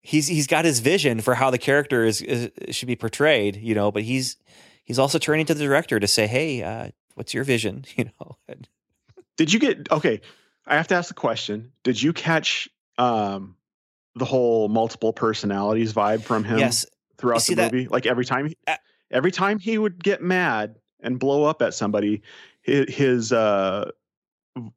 [0.00, 3.56] he's he's got his vision for how the character is, is should be portrayed.
[3.56, 4.36] You know, but he's
[4.84, 8.36] he's also turning to the director to say, "Hey, uh, what's your vision?" You know.
[8.48, 8.68] And,
[9.36, 10.20] Did you get okay?
[10.66, 11.72] I have to ask the question.
[11.82, 12.68] Did you catch
[12.98, 13.56] um,
[14.14, 16.84] the whole multiple personalities vibe from him yes,
[17.16, 17.88] throughout the that- movie?
[17.88, 18.52] Like every time,
[19.10, 22.22] every time he would get mad and blow up at somebody,
[22.62, 23.90] his, uh,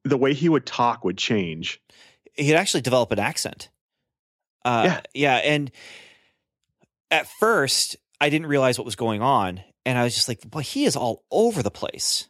[0.04, 1.82] the way he would talk would change.
[2.36, 3.70] he'd actually develop an accent.
[4.64, 5.02] Uh, Yeah.
[5.14, 5.72] yeah, and
[7.10, 10.64] at first I didn't realize what was going on, and I was just like, "Well,
[10.64, 12.30] he is all over the place."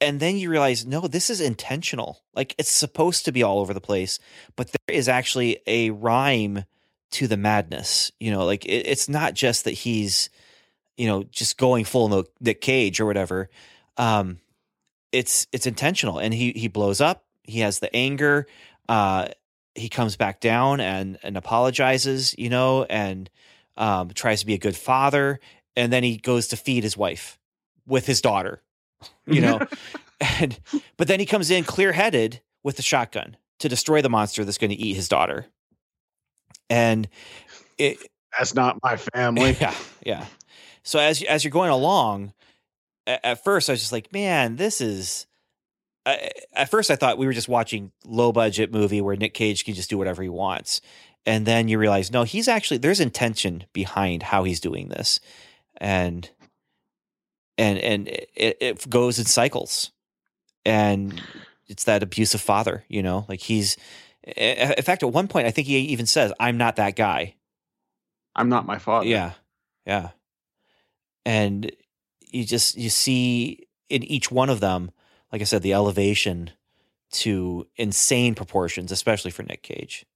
[0.00, 2.24] And then you realize, no, this is intentional.
[2.34, 4.18] Like it's supposed to be all over the place,
[4.56, 6.64] but there is actually a rhyme
[7.12, 8.10] to the madness.
[8.18, 10.28] You know, like it, it's not just that he's,
[10.96, 13.48] you know, just going full no the Cage or whatever.
[13.96, 14.38] Um,
[15.10, 17.24] it's it's intentional, and he he blows up.
[17.42, 18.46] He has the anger.
[18.88, 19.28] Uh,
[19.74, 23.30] he comes back down and and apologizes, you know, and
[23.76, 25.40] um, tries to be a good father,
[25.76, 27.38] and then he goes to feed his wife
[27.86, 28.62] with his daughter,
[29.26, 29.60] you know,
[30.20, 30.58] and
[30.96, 34.58] but then he comes in clear headed with the shotgun to destroy the monster that's
[34.58, 35.46] going to eat his daughter,
[36.70, 37.08] and
[37.78, 37.98] it
[38.38, 39.52] That's not my family.
[39.60, 39.74] yeah,
[40.04, 40.26] yeah.
[40.84, 42.32] So as as you're going along,
[43.06, 45.26] at, at first I was just like, man, this is.
[46.04, 49.64] I, at first, I thought we were just watching low budget movie where Nick Cage
[49.64, 50.80] can just do whatever he wants,
[51.24, 55.20] and then you realize no, he's actually there's intention behind how he's doing this,
[55.76, 56.28] and
[57.56, 59.92] and and it, it goes in cycles,
[60.64, 61.22] and
[61.68, 63.76] it's that abusive father, you know, like he's.
[64.36, 67.34] In fact, at one point, I think he even says, "I'm not that guy."
[68.34, 69.06] I'm not my father.
[69.06, 69.32] Yeah.
[69.86, 70.10] Yeah.
[71.24, 71.70] And
[72.30, 74.90] you just you see in each one of them,
[75.32, 76.50] like I said, the elevation
[77.12, 80.06] to insane proportions, especially for Nick Cage.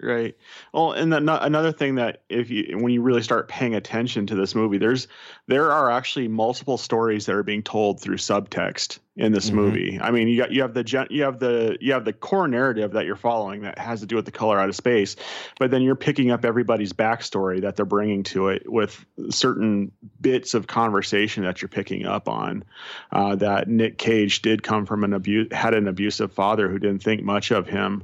[0.00, 0.36] Right.
[0.72, 4.26] Well, and then ano- another thing that if you when you really start paying attention
[4.26, 5.06] to this movie, there's
[5.46, 9.54] there are actually multiple stories that are being told through subtext in this Mhm.
[9.54, 9.98] movie.
[10.02, 12.48] I mean, you got you have the gen, you have the you have the core
[12.48, 15.14] narrative that you're following that has to do with the color out of space,
[15.60, 20.54] but then you're picking up everybody's backstory that they're bringing to it with certain bits
[20.54, 22.64] of conversation that you're picking up on.
[23.12, 27.04] Uh, that Nick Cage did come from an abuse had an abusive father who didn't
[27.04, 28.02] think much of him.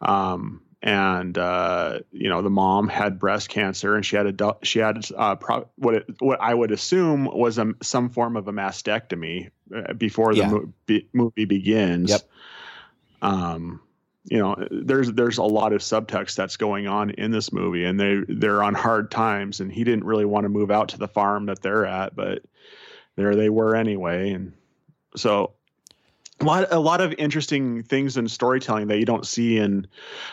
[0.00, 4.80] Um, and uh, you know the mom had breast cancer, and she had a she
[4.80, 8.52] had uh, pro- what it, what I would assume was a, some form of a
[8.52, 10.50] mastectomy uh, before the Yeah.
[10.50, 12.10] mo- be- movie begins.
[12.10, 12.20] Yep.
[13.22, 13.80] Um,
[14.24, 17.98] you know, there's there's a lot of subtext that's going on in this movie, and
[17.98, 21.08] they they're on hard times, and he didn't really want to move out to the
[21.08, 22.42] farm that they're at, but
[23.16, 24.52] there they were anyway, and
[25.16, 25.52] so
[26.40, 29.86] a lot a lot of interesting things in storytelling that you don't see in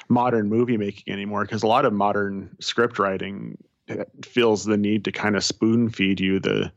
[0.07, 3.57] modern movie making anymore because a lot of modern script writing
[3.89, 6.71] uh, feels the need to kind of spoon feed you the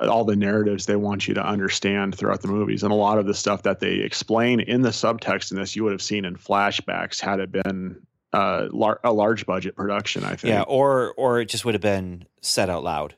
[0.00, 3.26] all the narratives they want you to understand throughout the movies and a lot of
[3.26, 6.36] the stuff that they explain in the subtext in this you would have seen in
[6.36, 7.96] flashbacks had it been
[8.32, 11.80] uh, lar- a large budget production i think Yeah, or or it just would have
[11.80, 13.14] been said out loud.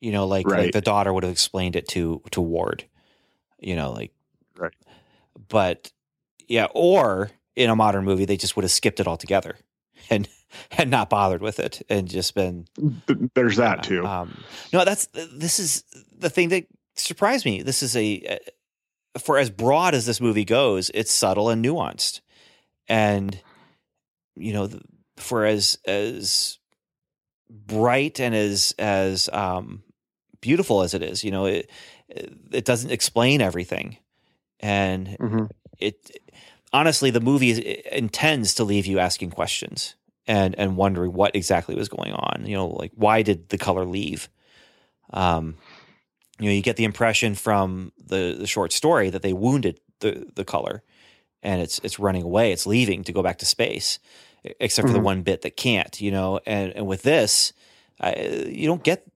[0.00, 2.84] You know, like like the daughter would have explained it to to Ward.
[3.58, 4.12] You know, like
[4.56, 4.74] Right.
[5.48, 5.92] But
[6.48, 9.56] yeah, or in a modern movie, they just would have skipped it altogether
[10.10, 10.28] and
[10.72, 12.66] and not bothered with it and just been
[13.34, 14.42] there's that too Um,
[14.72, 15.84] no, that's this is
[16.16, 17.62] the thing that surprised me.
[17.62, 22.20] This is a uh, for as broad as this movie goes, it's subtle and nuanced,
[22.88, 23.40] and
[24.36, 24.68] you know,
[25.16, 26.58] for as as
[27.48, 29.82] bright and as as um,
[30.40, 31.70] beautiful as it is, you know, it
[32.08, 33.98] it doesn't explain everything,
[34.60, 35.50] and Mhm.
[35.78, 36.10] it
[36.72, 37.58] honestly the movie is,
[37.92, 39.94] intends to leave you asking questions
[40.26, 43.84] and and wondering what exactly was going on you know like why did the color
[43.84, 44.28] leave
[45.12, 45.56] um
[46.38, 50.26] you know you get the impression from the the short story that they wounded the
[50.34, 50.82] the color
[51.42, 53.98] and it's it's running away it's leaving to go back to space
[54.60, 55.04] except for the Mhm.
[55.04, 57.52] one bit that can't you know and and with this
[58.00, 58.14] I,
[58.48, 59.06] you don't get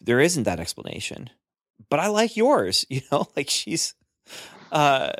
[0.00, 1.30] there isn't that explanation
[1.90, 3.94] but i like yours you know like she's
[4.72, 5.12] uh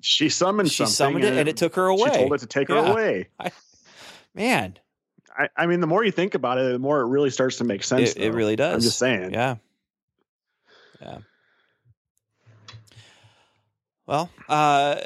[0.00, 2.68] she summoned she summoned it and it took her away she told it to take
[2.68, 2.84] Yeah.
[2.84, 3.28] her away
[4.34, 4.78] man
[5.38, 7.64] I, I mean, the more you think about it, the more it really starts to
[7.64, 8.10] make sense.
[8.10, 8.74] It, it really does.
[8.74, 9.32] I'm just saying.
[9.32, 9.56] Yeah.
[11.00, 11.18] Yeah.
[14.06, 14.96] Well, uh,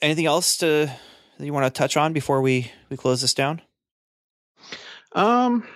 [0.00, 0.90] anything else to
[1.38, 3.60] that you want to touch on before we we close this down?
[5.12, 5.66] Um,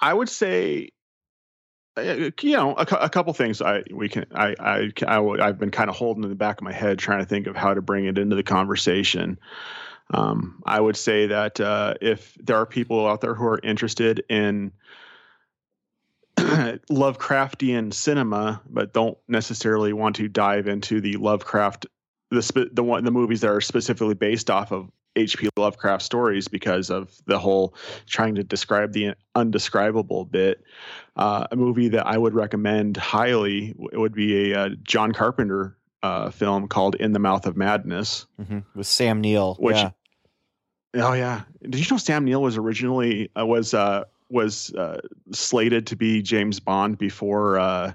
[0.00, 0.90] I would say,
[2.00, 3.62] you know, a, a couple things.
[3.62, 4.26] I we can.
[4.34, 7.20] I I, I have been kind of holding in the back of my head, trying
[7.20, 9.38] to think of how to bring it into the conversation.
[10.10, 14.24] Um, I would say that uh, if there are people out there who are interested
[14.28, 14.72] in
[16.36, 21.86] Lovecraftian cinema, but don't necessarily want to dive into the Lovecraft,
[22.30, 25.48] the the one the movies that are specifically based off of H.P.
[25.56, 27.74] Lovecraft stories because of the whole
[28.06, 30.62] trying to describe the undescribable bit.
[31.16, 36.30] Uh, a movie that I would recommend highly would be a uh, John Carpenter uh,
[36.30, 38.26] film called In the Mouth of Madness.
[38.40, 38.58] Mm-hmm.
[38.76, 39.56] With Sam Neill.
[39.58, 39.90] Which- yeah.
[40.94, 45.00] Oh yeah, did you know Sam Neill was originally uh, was uh, was uh,
[45.32, 47.92] slated to be James Bond before uh,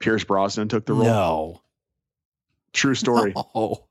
[0.00, 1.04] Pierce Brosnan took the role?
[1.04, 1.62] No.
[2.72, 3.34] True story.
[3.54, 3.84] Oh.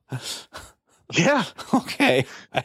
[1.12, 1.44] Yeah.
[1.74, 2.26] okay.
[2.54, 2.64] I,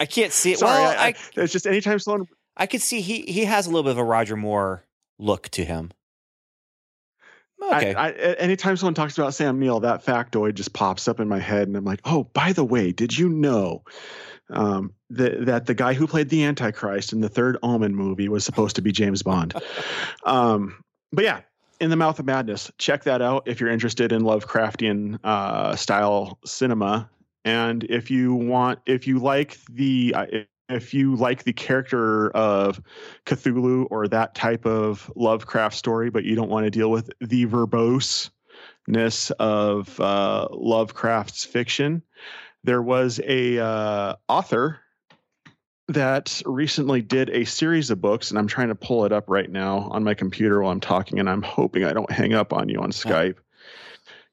[0.00, 0.58] I can't see it.
[0.58, 2.26] Sorry, well, I, I, it's just anytime someone
[2.56, 4.84] I could see he he has a little bit of a Roger Moore
[5.18, 5.92] look to him.
[7.62, 7.94] Okay.
[7.94, 11.38] I, I, anytime someone talks about Sam Neill, that factoid just pops up in my
[11.38, 13.82] head, and I'm like, oh, by the way, did you know
[14.50, 18.44] um, that that the guy who played the Antichrist in the third Omen movie was
[18.44, 19.54] supposed to be James Bond?
[20.24, 20.82] um,
[21.12, 21.40] but yeah,
[21.80, 26.38] in the Mouth of Madness, check that out if you're interested in Lovecraftian uh, style
[26.44, 27.08] cinema,
[27.44, 30.14] and if you want, if you like the.
[30.16, 30.26] Uh,
[30.70, 32.80] if you like the character of
[33.26, 37.44] Cthulhu or that type of Lovecraft story, but you don't want to deal with the
[37.44, 42.02] verboseness of uh, Lovecraft's fiction,
[42.64, 44.80] there was a uh, author
[45.88, 49.50] that recently did a series of books, and I'm trying to pull it up right
[49.50, 52.70] now on my computer while I'm talking, and I'm hoping I don't hang up on
[52.70, 53.36] you on Skype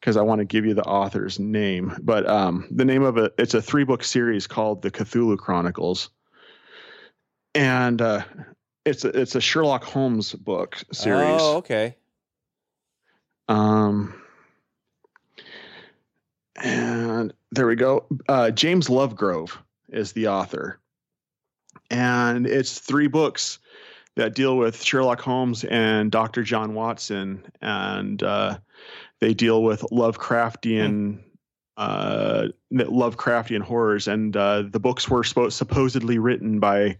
[0.01, 1.95] because I want to give you the author's name.
[2.01, 6.09] But um, the name of it, it's a three book series called The Cthulhu Chronicles.
[7.53, 8.23] And uh,
[8.83, 11.39] it's a, it's a Sherlock Holmes book series.
[11.39, 11.95] Oh, okay.
[13.47, 14.19] Um,
[16.55, 18.07] and there we go.
[18.27, 19.55] Uh, James Lovegrove
[19.89, 20.79] is the author,
[21.89, 23.59] and it's three books
[24.15, 26.43] that deal with Sherlock Holmes and Dr.
[26.43, 28.57] John Watson, and uh,
[29.19, 31.19] they deal with Lovecraftian.
[31.77, 36.97] Uh, Lovecraftian horrors, and uh, the books were spo- supposedly written by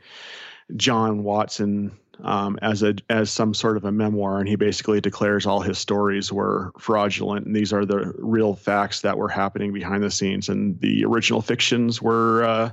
[0.75, 1.91] John Watson
[2.23, 5.77] um, as a as some sort of a memoir, and he basically declares all his
[5.77, 10.49] stories were fraudulent, and these are the real facts that were happening behind the scenes,
[10.49, 12.71] and the original fictions were uh,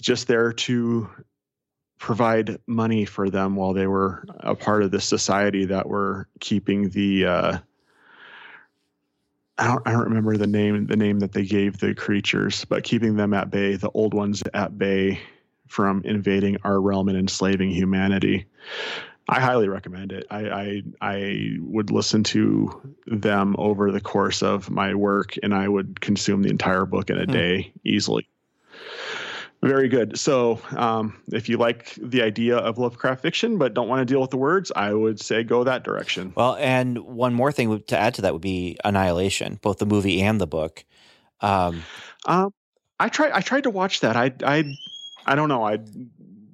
[0.00, 1.08] just there to
[1.98, 6.90] provide money for them while they were a part of the society that were keeping
[6.90, 7.26] the.
[7.26, 7.58] Uh,
[9.58, 12.84] I don't, I don't remember the name the name that they gave the creatures, but
[12.84, 15.18] keeping them at bay, the old ones at bay
[15.66, 18.46] from invading our realm and enslaving humanity.
[19.28, 20.26] I highly recommend it.
[20.30, 25.66] I, I I would listen to them over the course of my work, and I
[25.68, 27.32] would consume the entire book in a Hmm.
[27.32, 28.28] day easily.
[29.66, 30.18] Very good.
[30.18, 34.20] So, um, if you like the idea of Lovecraft fiction but don't want to deal
[34.20, 36.32] with the words, I would say go that direction.
[36.36, 40.22] Well, and one more thing to add to that would be Annihilation, both the movie
[40.22, 40.84] and the book.
[41.40, 41.82] Um,
[42.26, 42.52] Um,
[42.98, 43.32] I tried.
[43.32, 44.16] I tried to watch that.
[44.16, 44.64] I I
[45.26, 45.64] I don't know.
[45.64, 45.78] I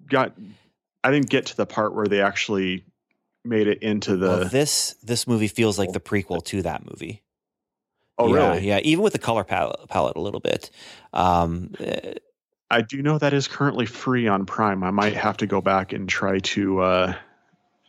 [0.08, 0.32] got.
[1.04, 2.84] I didn't get to the part where they actually
[3.44, 4.28] made it into the.
[4.28, 7.22] well, this this movie feels like the prequel to that movie.
[8.18, 8.66] oh, yeah, really?
[8.66, 10.70] Yeah, even with the color palette, palette a little bit.
[11.12, 12.14] Um, eh,
[12.72, 14.82] I do know that is currently free on Prime.
[14.82, 17.14] I might have to go back and try to uh,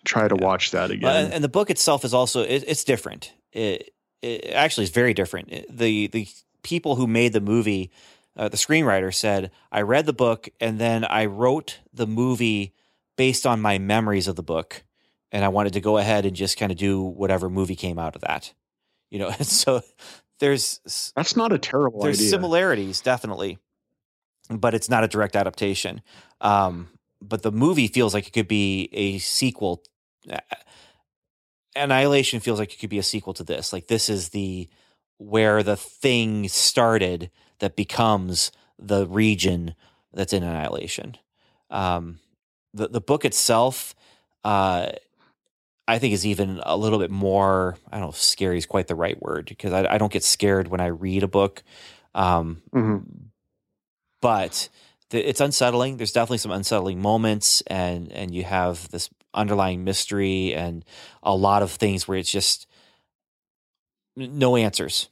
[0.04, 1.32] try to watch that again.
[1.32, 3.32] And the book itself is also it, it's different.
[3.54, 5.50] It, it actually is very different.
[5.70, 6.28] The the
[6.64, 7.92] people who made the movie,
[8.36, 12.74] uh, the screenwriter said, I read the book and then I wrote the movie
[13.16, 14.84] based on my memories of the book,
[15.32, 18.16] and I wanted to go ahead and just kind of do whatever movie came out
[18.16, 18.54] of that.
[19.10, 19.82] You know, and so
[20.40, 22.32] there's That's not a terrible there's idea.
[22.32, 23.60] similarities definitely
[24.58, 26.02] but it's not a direct adaptation
[26.42, 26.90] um,
[27.22, 29.84] but the movie feels like it could be a sequel
[30.30, 30.40] Uh,
[31.76, 34.70] annihilation feels like it could be a sequel to this like this is the
[35.18, 39.74] where the thing started that becomes the region
[40.14, 41.16] that's in annihilation
[41.72, 42.20] um,
[42.74, 43.96] the, the book itself
[44.44, 44.92] uh,
[45.88, 47.76] I think is even a little bit more.
[47.92, 50.24] I don't know if scary is quite the right word because I, I don't get
[50.24, 51.62] scared when I read a book.
[52.16, 53.33] Um, Mhm.
[54.24, 54.70] But
[55.12, 55.98] th- it's unsettling.
[55.98, 60.84] There's definitely some unsettling moments, and and you have this underlying mystery and
[61.22, 62.66] a lot of things where it's just
[64.16, 65.10] no answers.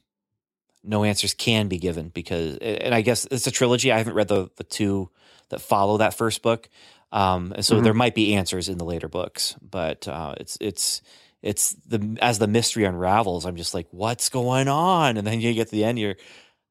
[0.84, 3.92] No answers can be given because, and I guess it's a trilogy.
[3.92, 5.10] I haven't read the the two
[5.50, 6.68] that follow that first book,
[7.12, 7.84] um, and so Mhm.
[7.84, 9.54] there might be answers in the later books.
[9.62, 11.02] But uh, it's it's
[11.40, 15.16] it's the as the mystery unravels, I'm just like, what's going on?
[15.16, 16.16] And then you get to the end, you're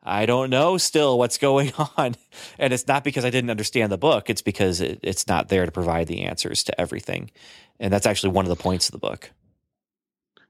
[0.04, 2.16] I don't know still what's going on.
[2.58, 5.66] And it's not because I didn't understand the book, it's because it, it's not there
[5.66, 7.32] to provide the answers to everything.
[7.80, 9.32] And that's actually one of the points of the book.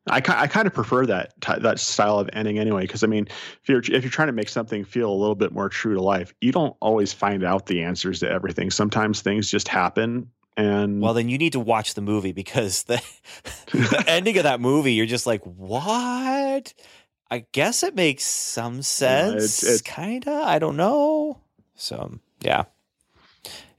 [0.09, 3.69] I, I kind of prefer that that style of ending anyway because I mean if
[3.69, 6.33] you're if you're trying to make something feel a little bit more true to life
[6.41, 11.13] you don't always find out the answers to everything sometimes things just happen and Well,
[11.13, 13.01] then you need to watch the movie because the,
[13.71, 16.73] the ending of that movie, you're just like, what?
[17.31, 19.63] I guess it makes some sense.
[19.63, 20.43] it's- Kinda.
[20.45, 21.39] I don't know.
[21.75, 22.65] So, yeah.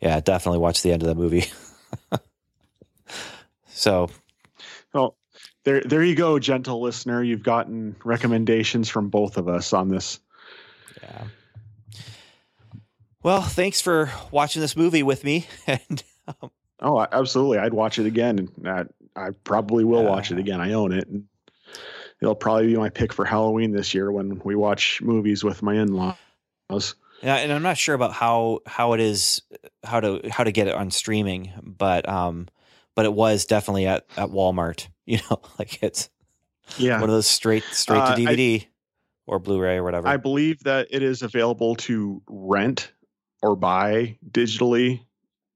[0.01, 1.45] Yeah, definitely watch the end of the movie.
[3.67, 4.11] so,
[4.93, 5.17] well
[5.65, 10.19] there there you go gentle listener you've gotten recommendations from both of us on this
[11.03, 11.25] yeah.
[13.23, 15.47] Well, thanks for watching this movie with me.
[15.67, 16.51] And um,
[16.81, 18.85] oh absolutely I'd watch it again and I,
[19.15, 21.25] I probably will watch it again I own it and
[22.23, 25.75] it'll probably be my pick for Halloween this year when we watch movies with my
[25.75, 29.43] in-laws Yeah, and I'm not sure about how how it is
[29.85, 32.49] how to how to get it on streaming, but um,
[32.95, 34.89] but it was definitely at at Walmart.
[35.05, 36.09] You know, like it's
[36.79, 38.65] yeah one of those straight straight Uh, to I- DVD
[39.27, 40.07] or Blu-ray or whatever.
[40.07, 42.93] I believe that it is available to rent
[43.43, 45.01] or buy digitally,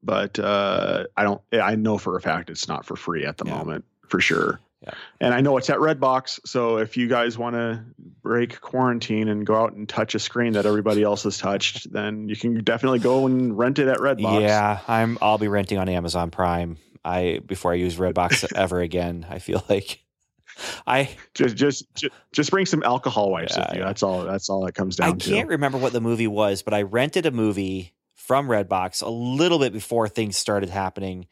[0.03, 1.41] but uh, I don't.
[1.53, 3.57] I know for a fact it's not for free at the Yeah.
[3.59, 4.59] moment, for sure.
[4.83, 4.93] Yeah.
[5.21, 7.85] And I know it's at Redbox, so if you guys want to
[8.23, 12.29] break quarantine and go out and touch a screen that everybody else has touched, then
[12.29, 14.43] you can definitely go and rent it at Redbox.
[14.43, 16.77] yeah, I'm I'll be renting on Amazon Prime.
[17.05, 19.27] I before I use Redbox ever again.
[19.31, 20.01] I feel like
[20.87, 21.85] I just just
[22.33, 23.85] just, bring some alcohol wipes Yeah, with you.
[23.85, 24.25] That's all.
[24.25, 25.31] That's all that comes down I to.
[25.31, 29.59] can't remember what the movie was, but I rented a movie from Redbox a little
[29.59, 31.27] bit before things started happening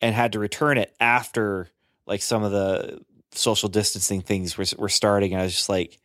[0.00, 1.68] and had to return it after
[2.10, 3.00] like some of the
[3.30, 5.32] social distancing things were, were starting.
[5.32, 6.00] And I was just like,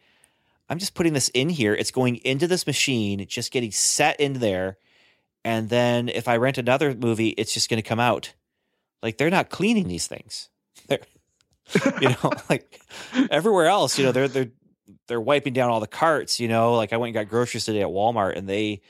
[0.69, 1.73] I'm just putting this in here.
[1.73, 4.77] It's going into this machine, just getting set in there.
[5.43, 8.33] And then if I rent another movie, it's just going to come out.
[9.01, 10.49] Like they're not cleaning these things.
[10.87, 10.99] They're,
[11.99, 12.79] you know, like
[13.31, 14.51] everywhere else, you know, they're, they're,
[15.07, 17.81] they're wiping down all the carts, you know, like I went and got groceries today
[17.81, 18.81] at Walmart and they,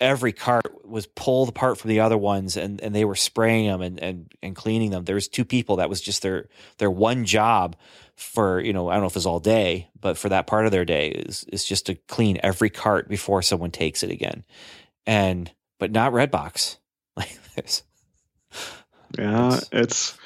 [0.00, 3.80] every cart was pulled apart from the other ones and, and they were spraying them
[3.80, 5.04] and, and, and cleaning them.
[5.04, 7.76] There was two people that was just their, their one job
[8.14, 10.72] for, you know, I don't know if it's all day, but for that part of
[10.72, 14.44] their day is, is just to clean every cart before someone takes it again.
[15.06, 16.76] And, but not Redbox.
[17.16, 17.82] Like this.
[19.18, 20.16] Yeah, It's-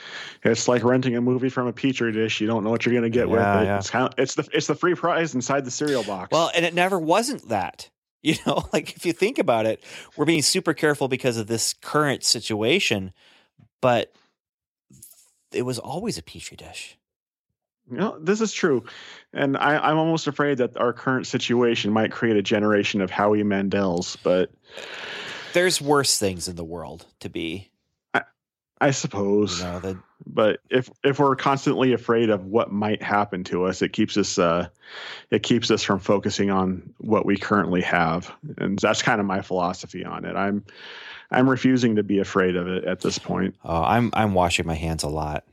[0.42, 2.40] it's like renting a movie from a petri dish.
[2.40, 3.42] You don't know what you're going to get with it.
[3.42, 3.76] yeah.
[3.76, 6.30] It's kind of it's the it's the free prize inside the cereal box.
[6.32, 7.90] Well, and it never wasn't that.
[8.22, 9.82] You know, like if you think about it,
[10.14, 13.12] we're being super careful because of this current situation,
[13.80, 14.12] but
[15.52, 16.98] it was always a petri dish.
[17.90, 18.84] you know, this is true,
[19.32, 23.42] and I, I'm almost afraid that our current situation might create a generation of Howie
[23.42, 24.16] Mandels.
[24.22, 24.50] But
[25.54, 27.70] There's worse things in the world to be,
[28.80, 29.96] I suppose, you know, that
[30.26, 34.38] but if if we're constantly afraid of what might happen to us, it keeps us
[34.38, 34.68] uh,
[35.30, 39.40] it keeps us from focusing on what we currently have, and that's kind of my
[39.42, 40.36] philosophy on it.
[40.36, 40.64] I'm
[41.30, 43.54] I'm refusing to be afraid of it at this point.
[43.64, 45.44] oh, I'm I'm washing my hands a lot.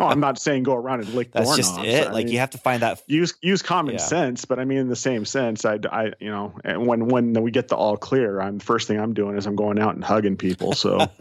[0.00, 2.08] oh, I'm not saying go around and lick That's just it.
[2.08, 4.00] I like mean, you have to find that use use common Yeah.
[4.00, 7.32] sense, but I mean in the same sense, I, I you know, and when when
[7.42, 9.94] we get the all clear, I'm the first thing I'm doing is I'm going out
[9.94, 10.72] and hugging people.
[10.74, 11.08] So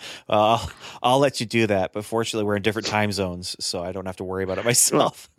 [0.28, 0.64] uh,
[1.02, 4.06] I'll let you do that, but fortunately we're in different time zones, so I don't
[4.06, 5.30] have to worry about it myself.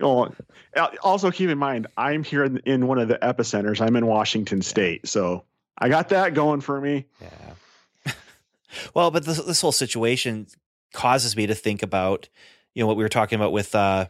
[0.00, 0.34] Well,
[1.02, 3.80] also keep in mind, I'm here in, in one of the epicenters.
[3.80, 5.44] I'm in Washington State, so
[5.78, 7.06] I got that going for me.
[7.20, 8.12] Yeah.
[8.94, 10.46] well, but this, this whole situation
[10.92, 12.28] causes me to think about,
[12.74, 14.06] you know, what we were talking about with uh,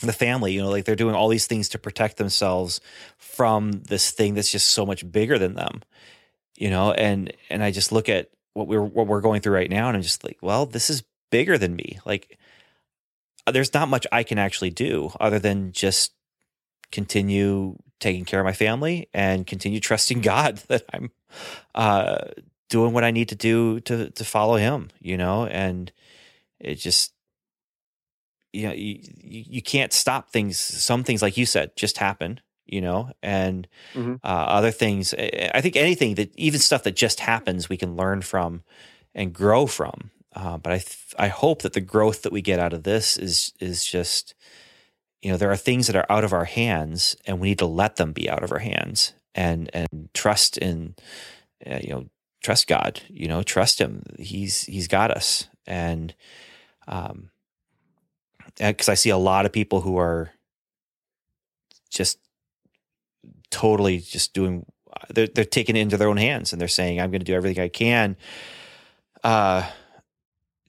[0.00, 0.52] the family.
[0.52, 2.80] You know, like they're doing all these things to protect themselves
[3.18, 5.82] from this thing that's just so much bigger than them.
[6.62, 9.68] You know, and and I just look at what we're what we're going through right
[9.68, 11.02] now, and I'm just like, well, this is
[11.32, 11.98] bigger than me.
[12.04, 12.38] Like,
[13.50, 16.12] there's not much I can actually do other than just
[16.92, 21.10] continue taking care of my family and continue trusting God that I'm
[21.74, 22.26] uh,
[22.70, 24.90] doing what I need to do to to follow Him.
[25.00, 25.90] You know, and
[26.60, 27.12] it just
[28.52, 30.60] you know you you can't stop things.
[30.60, 32.38] Some things, like you said, just happen.
[32.66, 34.20] You know, and Mhm.
[34.24, 35.14] uh, other things.
[35.14, 38.62] I I think anything that, even stuff that just happens, we can learn from
[39.14, 40.10] and grow from.
[40.34, 43.16] Uh, but I, th- I hope that the growth that we get out of this
[43.18, 44.34] is is just,
[45.22, 47.66] you know, there are things that are out of our hands, and we need to
[47.66, 50.94] let them be out of our hands, and and trust in,
[51.66, 52.06] uh, you know,
[52.42, 53.02] trust God.
[53.08, 54.04] You know, trust Him.
[54.18, 56.14] He's He's got us, and
[56.88, 57.30] um,
[58.58, 60.30] because I see a lot of people who are
[61.90, 62.18] just
[63.52, 64.66] totally just doing
[65.10, 67.34] they're they're taking it into their own hands and they're saying I'm going to do
[67.34, 68.16] everything I can
[69.22, 69.68] uh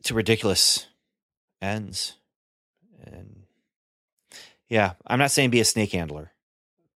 [0.04, 0.86] to ridiculous
[1.62, 2.18] ends.
[3.06, 3.44] And
[4.70, 6.32] yeah I'm not saying be a snake handler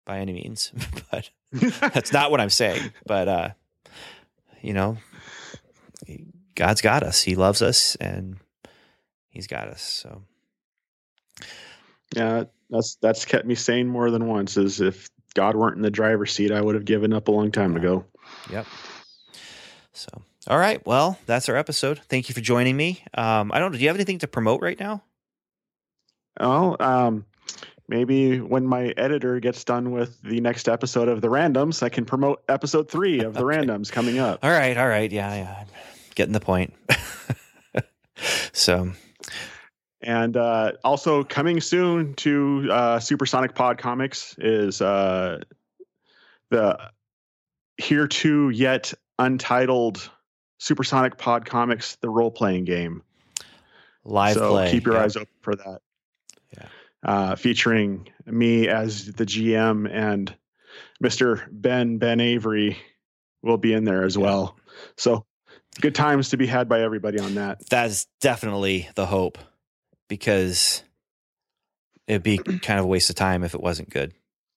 [0.04, 0.72] by any means
[1.10, 2.90] but that's not what I'm saying.
[3.06, 3.48] But uh
[4.60, 4.98] you know
[6.54, 7.22] God's got us.
[7.22, 8.38] He loves us and
[9.28, 10.22] he's got us so.
[12.14, 14.56] Yeah, that's that's kept me sane more than once.
[14.56, 17.52] Is if God weren't in the driver's seat, I would have given up a long
[17.52, 18.04] time ago.
[18.50, 18.66] Yep.
[19.92, 20.08] So,
[20.48, 20.84] all right.
[20.86, 22.00] Well, that's our episode.
[22.08, 23.04] Thank you for joining me.
[23.14, 23.70] Um, I don't.
[23.70, 25.02] Do you have anything to promote right now?
[26.40, 27.26] Well, um,
[27.86, 32.06] maybe when my editor gets done with the next episode of the randoms, I can
[32.06, 34.40] promote episode three of the randoms coming up.
[34.42, 34.76] All right.
[34.76, 35.12] All right.
[35.12, 35.34] Yeah.
[35.34, 35.56] Yeah.
[35.60, 35.66] I'm
[36.14, 36.72] getting the point.
[38.52, 38.92] so,
[40.06, 45.40] And uh, also coming soon to uh, Supersonic Pod Comics is uh,
[46.50, 46.78] the
[47.76, 50.08] here to yet untitled
[50.58, 53.02] Supersonic Pod Comics, the role playing game.
[54.04, 54.70] live so play.
[54.70, 55.04] keep your Yep.
[55.04, 55.80] eyes open for that.
[56.56, 56.66] Yeah.
[57.02, 60.32] Uh, featuring me as the GM and
[61.02, 61.44] Mr.
[61.50, 62.78] Ben Ben Avery
[63.42, 64.22] will be in there as Yeah.
[64.22, 64.56] well.
[64.96, 65.26] So
[65.80, 67.68] good times to be had by everybody on that.
[67.68, 69.38] That's definitely the hope
[70.08, 70.82] because
[72.06, 74.12] it'd be kind of a waste of time if it wasn't good.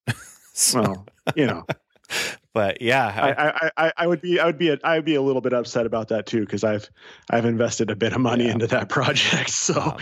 [0.53, 1.05] So- Well,
[1.35, 1.65] you know,
[2.53, 3.31] but yeah, I,
[3.77, 5.53] I, I, I would be I would be a, I would be a little bit
[5.53, 6.89] upset about that too because I've
[7.30, 8.51] I've invested a bit of money Yeah.
[8.53, 9.49] into that project.
[9.53, 9.97] So Um,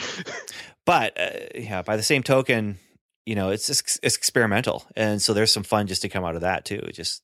[0.85, 2.79] but uh, yeah, by the same token,
[3.25, 6.41] you know, it's it's experimental, and so there's some fun just to come out of
[6.41, 6.79] that too.
[6.87, 7.21] It just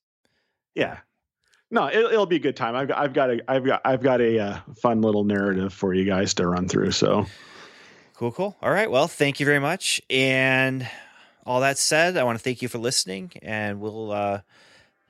[0.75, 0.97] yeah,
[1.71, 2.75] no, it, it'll be a good time.
[2.75, 5.93] I've got I've got a I've got I've got a uh, fun little narrative for
[5.93, 6.91] you guys to run through.
[6.91, 7.25] So
[8.23, 8.55] cool, cool.
[8.61, 10.01] All right, well, thank you very much.
[10.09, 10.87] And
[11.45, 14.39] all that said, I want to thank you for listening, and we'll, uh,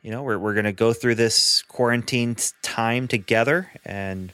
[0.02, 4.34] you know, we're we're gonna go through this quarantine time together and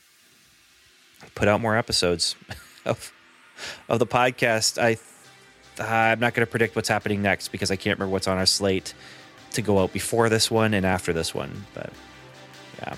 [1.35, 2.37] put out more episodes
[2.85, 3.11] of
[3.89, 4.81] of the podcast.
[4.81, 4.97] I
[5.81, 8.45] I'm not going to predict what's happening next because I can't remember what's on our
[8.45, 8.93] slate
[9.51, 11.65] to go out before this one and after this one.
[11.73, 11.91] But
[12.79, 12.95] yeah.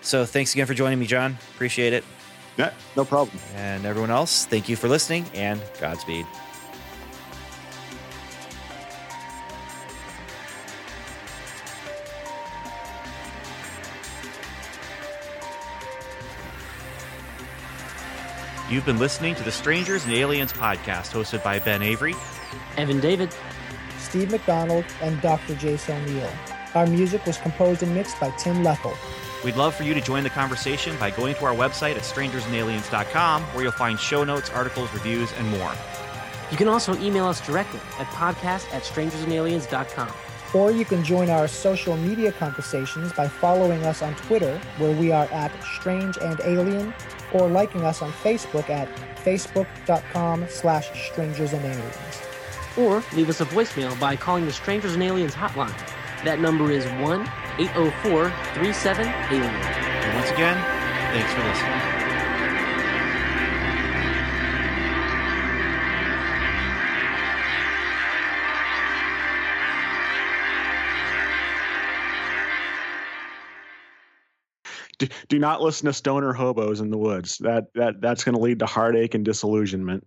[0.00, 1.38] So thanks again for joining me, John.
[1.54, 2.04] Appreciate it.
[2.60, 3.38] Yeah, no problem.
[3.54, 6.26] And everyone else, thank you for listening and Godspeed.
[18.68, 22.14] You've been listening to the Strangers and Aliens podcast hosted by Ben Avery.
[22.76, 23.34] Evan David.
[23.98, 25.54] Steve McDonald, and Dr.
[25.54, 26.30] Jason O'Neill.
[26.74, 28.96] Our music was composed and mixed by Tim Leffel.
[29.44, 33.42] We'd love for you to join the conversation by going to our website at strangersandaliens.com
[33.42, 35.72] where you'll find show notes, articles, reviews, and more.
[36.50, 40.12] You can also email us directly at podcast at strangersandaliens.com.
[40.52, 45.12] Or you can join our social media conversations by following us on Twitter, where we
[45.12, 46.92] are at Strange and Alien,
[47.32, 48.88] or liking us on Facebook at
[49.24, 52.22] facebook.com slash strangers and aliens.
[52.76, 55.76] Or leave us a voicemail by calling the Strangers and Aliens hotline.
[56.24, 57.30] That number is 1
[57.60, 59.44] 804 37 Alien.
[59.44, 60.56] And once again,
[61.12, 62.00] thanks for listening.
[74.98, 77.38] Do, do not listen to stoner hobos in the woods.
[77.38, 80.06] That that that's going to lead to heartache and disillusionment.